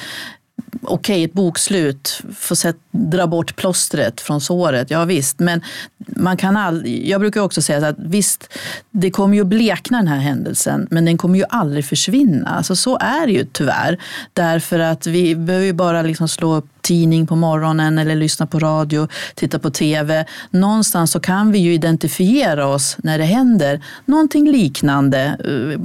okej, 0.81 1.23
ett 1.23 1.33
bokslut, 1.33 2.21
få 2.35 2.55
sätt, 2.55 2.77
dra 2.91 3.27
bort 3.27 3.55
plåstret 3.55 4.21
från 4.21 4.41
såret, 4.41 4.91
ja 4.91 5.05
visst. 5.05 5.39
Men 5.39 5.61
man 5.97 6.37
kan 6.37 6.57
all, 6.57 6.87
jag 6.87 7.21
brukar 7.21 7.41
också 7.41 7.61
säga 7.61 7.79
så 7.79 7.85
att 7.85 7.95
visst, 7.99 8.53
det 8.91 9.11
kommer 9.11 9.35
ju 9.35 9.41
att 9.41 9.47
blekna 9.47 9.97
den 9.97 10.07
här 10.07 10.17
händelsen, 10.17 10.87
men 10.91 11.05
den 11.05 11.17
kommer 11.17 11.37
ju 11.37 11.45
aldrig 11.49 11.85
försvinna. 11.85 12.49
Alltså 12.49 12.75
så 12.75 12.97
är 12.97 13.27
det 13.27 13.33
ju 13.33 13.45
tyvärr. 13.51 13.97
Därför 14.33 14.79
att 14.79 15.07
vi 15.07 15.35
behöver 15.35 15.65
ju 15.65 15.73
bara 15.73 16.01
liksom 16.01 16.27
slå 16.27 16.55
upp 16.55 16.65
tidning 16.81 17.27
på 17.27 17.35
morgonen 17.35 17.97
eller 17.97 18.15
lyssna 18.15 18.47
på 18.47 18.59
radio, 18.59 19.07
titta 19.35 19.59
på 19.59 19.69
tv. 19.69 20.25
Någonstans 20.49 21.11
så 21.11 21.19
kan 21.19 21.51
vi 21.51 21.59
ju 21.59 21.73
identifiera 21.73 22.67
oss 22.67 22.97
när 23.03 23.17
det 23.17 23.23
händer 23.23 23.81
någonting 24.05 24.51
liknande 24.51 25.37
eh, 25.45 25.79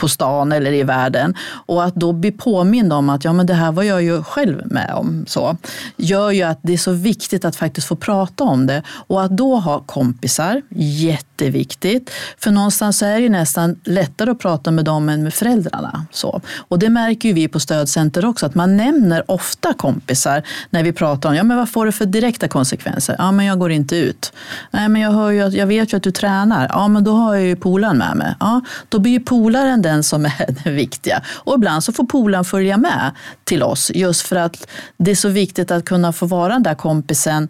på 0.00 0.08
stan 0.08 0.52
eller 0.52 0.72
i 0.72 0.82
världen. 0.82 1.34
Och 1.66 1.84
att 1.84 1.94
då 1.94 2.12
bli 2.12 2.32
påmind 2.32 2.92
om 2.92 3.08
att 3.08 3.24
ja, 3.24 3.32
men 3.32 3.46
det 3.46 3.54
här 3.54 3.72
var 3.72 3.82
jag 3.82 4.02
ju 4.02 4.22
själv 4.22 4.62
med 4.64 4.94
om. 4.94 5.24
Så, 5.28 5.56
gör 5.96 6.30
ju 6.30 6.42
att 6.42 6.58
det 6.62 6.72
är 6.72 6.78
så 6.78 6.92
viktigt 6.92 7.44
att 7.44 7.56
faktiskt 7.56 7.86
få 7.86 7.96
prata 7.96 8.44
om 8.44 8.66
det. 8.66 8.82
Och 8.88 9.22
att 9.22 9.36
då 9.36 9.56
ha 9.56 9.80
kompisar, 9.80 10.62
jätteviktigt. 10.70 12.10
För 12.38 12.50
någonstans 12.50 13.02
är 13.02 13.14
det 13.14 13.20
ju 13.20 13.28
nästan 13.28 13.76
lättare 13.84 14.30
att 14.30 14.38
prata 14.38 14.70
med 14.70 14.84
dem 14.84 15.08
än 15.08 15.22
med 15.22 15.34
föräldrarna. 15.34 16.06
Så. 16.10 16.40
Och 16.68 16.78
det 16.78 16.88
märker 16.88 17.28
ju 17.28 17.34
vi 17.34 17.48
på 17.48 17.60
stödcenter 17.60 18.24
också, 18.24 18.46
att 18.46 18.54
man 18.54 18.76
nämner 18.76 19.30
ofta 19.30 19.74
kompisar 19.74 20.42
när 20.70 20.82
vi 20.82 20.92
pratar 20.92 21.28
om 21.28 21.34
ja, 21.34 21.44
men 21.44 21.56
vad 21.56 21.68
får 21.68 21.86
det 21.86 21.92
för 21.92 22.06
direkta 22.06 22.48
konsekvenser. 22.48 23.16
Ja, 23.18 23.32
men 23.32 23.46
jag 23.46 23.58
går 23.58 23.70
inte 23.70 23.96
ut. 23.96 24.32
Nej, 24.70 24.88
men 24.88 25.02
jag, 25.02 25.12
hör 25.12 25.30
ju 25.30 25.42
att, 25.42 25.54
jag 25.54 25.66
vet 25.66 25.92
ju 25.92 25.96
att 25.96 26.02
du 26.02 26.10
tränar. 26.10 26.66
Ja, 26.72 26.88
men 26.88 27.04
då 27.04 27.12
har 27.12 27.34
jag 27.34 27.44
ju 27.44 27.56
polaren 27.56 27.98
med 27.98 28.16
mig. 28.16 28.34
Ja, 28.40 28.60
då 28.88 28.98
blir 28.98 29.12
ju 29.12 29.20
polaren 29.20 29.82
den 29.88 30.02
som 30.02 30.24
är 30.24 30.46
den 30.64 30.74
viktiga. 30.74 31.22
Och 31.28 31.54
ibland 31.54 31.84
så 31.84 31.92
får 31.92 32.04
polaren 32.04 32.44
följa 32.44 32.76
med 32.76 33.10
till 33.44 33.62
oss 33.62 33.90
just 33.94 34.22
för 34.22 34.36
att 34.36 34.68
det 34.96 35.10
är 35.10 35.14
så 35.14 35.28
viktigt 35.28 35.70
att 35.70 35.84
kunna 35.84 36.12
få 36.12 36.26
vara 36.26 36.52
den 36.52 36.62
där 36.62 36.74
kompisen 36.74 37.48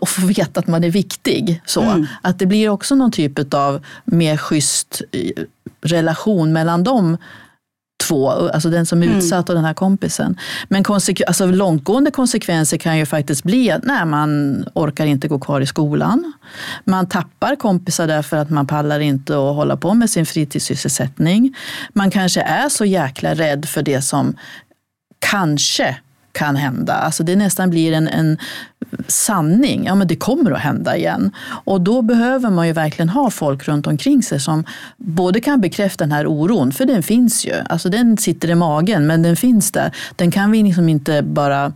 och 0.00 0.08
få 0.08 0.26
veta 0.26 0.60
att 0.60 0.66
man 0.66 0.84
är 0.84 0.90
viktig. 0.90 1.62
Så. 1.66 2.06
Att 2.22 2.38
det 2.38 2.46
blir 2.46 2.68
också 2.68 2.94
någon 2.94 3.12
typ 3.12 3.54
av 3.54 3.84
mer 4.04 4.36
schysst 4.36 5.02
eh, 5.12 5.44
relation 5.82 6.52
mellan 6.52 6.84
dem 6.84 7.16
två, 7.96 8.30
alltså 8.30 8.70
den 8.70 8.86
som 8.86 9.02
är 9.02 9.06
utsatt 9.06 9.48
och 9.48 9.54
den 9.54 9.64
här 9.64 9.74
kompisen. 9.74 10.38
Men 10.68 10.84
konsekve- 10.84 11.24
alltså 11.26 11.46
långtgående 11.46 12.10
konsekvenser 12.10 12.76
kan 12.76 12.98
ju 12.98 13.06
faktiskt 13.06 13.42
bli 13.44 13.70
att 13.70 13.84
nej, 13.84 14.04
man 14.04 14.64
orkar 14.74 15.06
inte 15.06 15.28
gå 15.28 15.38
kvar 15.38 15.60
i 15.60 15.66
skolan. 15.66 16.32
Man 16.84 17.08
tappar 17.08 17.56
kompisar 17.56 18.06
därför 18.06 18.36
att 18.36 18.50
man 18.50 18.66
pallar 18.66 19.00
inte 19.00 19.32
att 19.32 19.54
hålla 19.54 19.76
på 19.76 19.94
med 19.94 20.10
sin 20.10 20.26
fritidssysselsättning. 20.26 21.56
Man 21.92 22.10
kanske 22.10 22.40
är 22.40 22.68
så 22.68 22.84
jäkla 22.84 23.34
rädd 23.34 23.68
för 23.68 23.82
det 23.82 24.02
som 24.02 24.36
kanske 25.18 25.96
kan 26.36 26.56
hända. 26.56 26.94
Alltså 26.94 27.22
det 27.22 27.36
nästan 27.36 27.70
blir 27.70 27.92
en, 27.92 28.08
en 28.08 28.38
sanning. 29.08 29.84
Ja, 29.84 29.94
men 29.94 30.08
det 30.08 30.16
kommer 30.16 30.50
att 30.50 30.60
hända 30.60 30.96
igen. 30.96 31.30
Och 31.64 31.80
då 31.80 32.02
behöver 32.02 32.50
man 32.50 32.66
ju 32.66 32.72
verkligen 32.72 33.08
ha 33.08 33.30
folk 33.30 33.68
runt 33.68 33.86
omkring 33.86 34.22
sig 34.22 34.40
som 34.40 34.64
både 34.96 35.40
kan 35.40 35.60
bekräfta 35.60 36.04
den 36.04 36.12
här 36.12 36.26
oron, 36.26 36.72
för 36.72 36.84
den 36.84 37.02
finns 37.02 37.46
ju. 37.46 37.54
Alltså 37.68 37.88
den 37.88 38.16
sitter 38.16 38.50
i 38.50 38.54
magen, 38.54 39.06
men 39.06 39.22
den 39.22 39.36
finns 39.36 39.72
där. 39.72 39.92
Den 40.16 40.30
kan 40.30 40.50
vi 40.50 40.62
liksom 40.62 40.88
inte 40.88 41.22
bara 41.22 41.72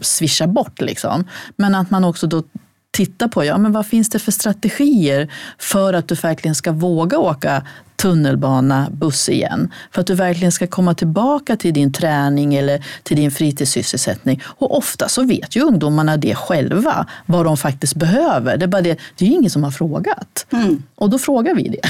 swisha 0.00 0.46
bort. 0.46 0.80
Liksom. 0.80 1.24
Men 1.56 1.74
att 1.74 1.90
man 1.90 2.04
också 2.04 2.26
då 2.26 2.42
titta 2.90 3.28
på 3.28 3.44
ja, 3.44 3.58
men 3.58 3.72
vad 3.72 3.86
finns 3.86 4.08
det 4.08 4.18
för 4.18 4.32
strategier 4.32 5.28
för 5.58 5.92
att 5.92 6.08
du 6.08 6.14
verkligen 6.14 6.54
ska 6.54 6.72
våga 6.72 7.18
åka 7.18 7.62
tunnelbana, 7.96 8.90
buss 8.90 9.28
igen. 9.28 9.72
För 9.90 10.00
att 10.00 10.06
du 10.06 10.14
verkligen 10.14 10.52
ska 10.52 10.66
komma 10.66 10.94
tillbaka 10.94 11.56
till 11.56 11.74
din 11.74 11.92
träning 11.92 12.54
eller 12.54 12.84
till 13.02 13.16
din 13.16 13.30
fritidssysselsättning. 13.30 14.42
Och 14.44 14.76
ofta 14.76 15.08
så 15.08 15.22
vet 15.22 15.56
ju 15.56 15.60
ungdomarna 15.60 16.16
det 16.16 16.34
själva, 16.34 17.06
vad 17.26 17.44
de 17.44 17.56
faktiskt 17.56 17.94
behöver. 17.94 18.56
Det 18.56 18.64
är 18.64 18.68
bara 18.68 18.82
det, 18.82 18.98
det 19.16 19.24
är 19.24 19.28
ju 19.28 19.34
ingen 19.34 19.50
som 19.50 19.64
har 19.64 19.70
frågat. 19.70 20.46
Mm. 20.52 20.82
Och 20.94 21.10
då 21.10 21.18
frågar 21.18 21.54
vi 21.54 21.68
det. 21.68 21.80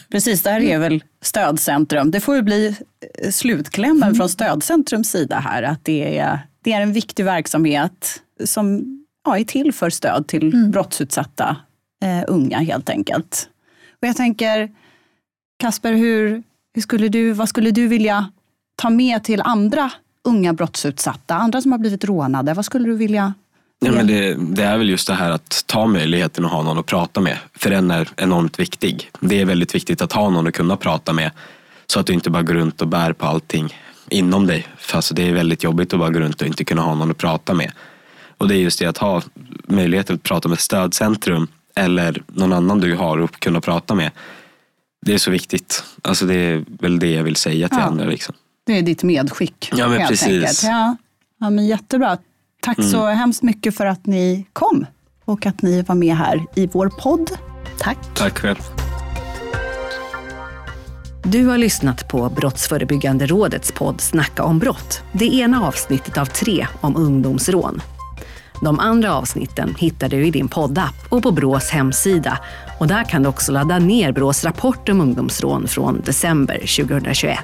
Precis, 0.10 0.42
det 0.42 0.50
här 0.50 0.60
är 0.60 0.78
väl 0.78 1.02
stödcentrum. 1.22 2.10
Det 2.10 2.20
får 2.20 2.36
ju 2.36 2.42
bli 2.42 2.76
eh, 3.22 3.30
slutklämmen 3.30 4.02
mm. 4.02 4.14
från 4.14 4.28
stödcentrums 4.28 5.10
sida 5.10 5.38
här, 5.38 5.62
att 5.62 5.84
det 5.84 6.18
är, 6.18 6.38
det 6.64 6.72
är 6.72 6.80
en 6.80 6.92
viktig 6.92 7.24
verksamhet 7.24 8.20
som 8.44 8.84
ja, 9.24 9.38
är 9.38 9.44
till 9.44 9.72
för 9.72 9.90
stöd 9.90 10.26
till 10.26 10.54
mm. 10.54 10.70
brottsutsatta 10.70 11.56
eh, 12.04 12.24
unga 12.28 12.58
helt 12.58 12.90
enkelt. 12.90 13.48
Och 14.02 14.08
jag 14.08 14.16
tänker, 14.16 14.70
Kasper, 15.64 15.92
hur, 15.92 16.42
hur 16.74 16.82
skulle 16.82 17.08
du, 17.08 17.32
vad 17.32 17.48
skulle 17.48 17.70
du 17.70 17.88
vilja 17.88 18.30
ta 18.76 18.90
med 18.90 19.24
till 19.24 19.40
andra 19.40 19.90
unga 20.24 20.52
brottsutsatta, 20.52 21.34
andra 21.34 21.60
som 21.60 21.72
har 21.72 21.78
blivit 21.78 22.04
rånade? 22.04 22.54
Vad 22.54 22.64
skulle 22.64 22.88
du 22.88 22.96
vilja 22.96 23.34
Ja, 23.80 23.92
men 23.92 24.06
det, 24.06 24.34
det, 24.34 24.62
är 24.62 24.78
väl 24.78 24.88
just 24.88 25.06
det 25.06 25.14
här 25.14 25.30
att 25.30 25.64
ta 25.66 25.86
möjligheten 25.86 26.44
att 26.44 26.50
ha 26.50 26.62
någon 26.62 26.78
att 26.78 26.86
prata 26.86 27.20
med. 27.20 27.38
För 27.54 27.70
den 27.70 27.90
är 27.90 28.08
enormt 28.16 28.58
viktig. 28.58 29.10
Det 29.20 29.40
är 29.40 29.44
väldigt 29.44 29.74
viktigt 29.74 30.02
att 30.02 30.12
ha 30.12 30.30
någon 30.30 30.46
att 30.46 30.54
kunna 30.54 30.76
prata 30.76 31.12
med. 31.12 31.30
Så 31.86 32.00
att 32.00 32.06
du 32.06 32.12
inte 32.12 32.30
bara 32.30 32.42
går 32.42 32.54
runt 32.54 32.82
och 32.82 32.88
bär 32.88 33.12
på 33.12 33.26
allting 33.26 33.74
inom 34.08 34.46
dig. 34.46 34.66
För 34.78 34.96
alltså, 34.96 35.14
det 35.14 35.28
är 35.28 35.32
väldigt 35.32 35.64
jobbigt 35.64 35.92
att 35.92 35.98
bara 35.98 36.10
gå 36.10 36.18
runt 36.18 36.40
och 36.40 36.46
inte 36.46 36.64
kunna 36.64 36.82
ha 36.82 36.94
någon 36.94 37.10
att 37.10 37.18
prata 37.18 37.54
med. 37.54 37.72
Och 38.38 38.48
det 38.48 38.54
är 38.54 38.60
just 38.60 38.78
det 38.78 38.86
att 38.86 38.98
ha 38.98 39.22
möjlighet 39.68 40.10
att 40.10 40.22
prata 40.22 40.48
med 40.48 40.60
stödcentrum 40.60 41.46
eller 41.74 42.22
någon 42.26 42.52
annan 42.52 42.80
du 42.80 42.94
har 42.94 43.18
att 43.18 43.40
kunna 43.40 43.60
prata 43.60 43.94
med. 43.94 44.10
Det 45.04 45.14
är 45.14 45.18
så 45.18 45.30
viktigt. 45.30 45.84
Alltså 46.02 46.26
det 46.26 46.34
är 46.34 46.64
väl 46.80 46.98
det 46.98 47.10
jag 47.10 47.22
vill 47.22 47.36
säga 47.36 47.68
till 47.68 47.78
ja. 47.78 47.84
andra. 47.84 48.04
Liksom. 48.04 48.34
Det 48.66 48.78
är 48.78 48.82
ditt 48.82 49.02
medskick. 49.02 49.70
Ja, 49.76 49.88
men 49.88 50.08
precis. 50.08 50.64
Ja. 50.64 50.96
ja, 51.40 51.50
men 51.50 51.66
jättebra. 51.66 52.18
Tack 52.62 52.78
mm. 52.78 52.90
så 52.90 53.06
hemskt 53.06 53.42
mycket 53.42 53.76
för 53.76 53.86
att 53.86 54.06
ni 54.06 54.46
kom 54.52 54.86
och 55.24 55.46
att 55.46 55.62
ni 55.62 55.82
var 55.82 55.94
med 55.94 56.16
här 56.16 56.46
i 56.54 56.66
vår 56.66 56.88
podd. 56.88 57.30
Tack. 57.78 57.98
Tack 58.14 58.38
själv. 58.38 58.58
Du 61.24 61.46
har 61.46 61.58
lyssnat 61.58 62.08
på 62.08 62.28
Brottsförebyggande 62.28 63.26
rådets 63.26 63.72
podd 63.72 64.00
Snacka 64.00 64.42
om 64.42 64.58
brott. 64.58 65.02
Det 65.12 65.34
ena 65.34 65.66
avsnittet 65.66 66.18
av 66.18 66.26
tre 66.26 66.66
om 66.80 66.96
ungdomsrån. 66.96 67.82
De 68.60 68.80
andra 68.80 69.14
avsnitten 69.14 69.74
hittar 69.78 70.08
du 70.08 70.26
i 70.26 70.30
din 70.30 70.48
poddapp 70.48 70.94
och 71.08 71.22
på 71.22 71.30
Brås 71.30 71.70
hemsida. 71.70 72.38
Och 72.78 72.86
där 72.86 73.04
kan 73.04 73.22
du 73.22 73.28
också 73.28 73.52
ladda 73.52 73.78
ner 73.78 74.12
Brås 74.12 74.44
rapport 74.44 74.88
om 74.88 75.00
ungdomsrån 75.00 75.68
från 75.68 76.00
december 76.00 76.58
2021. 76.58 77.38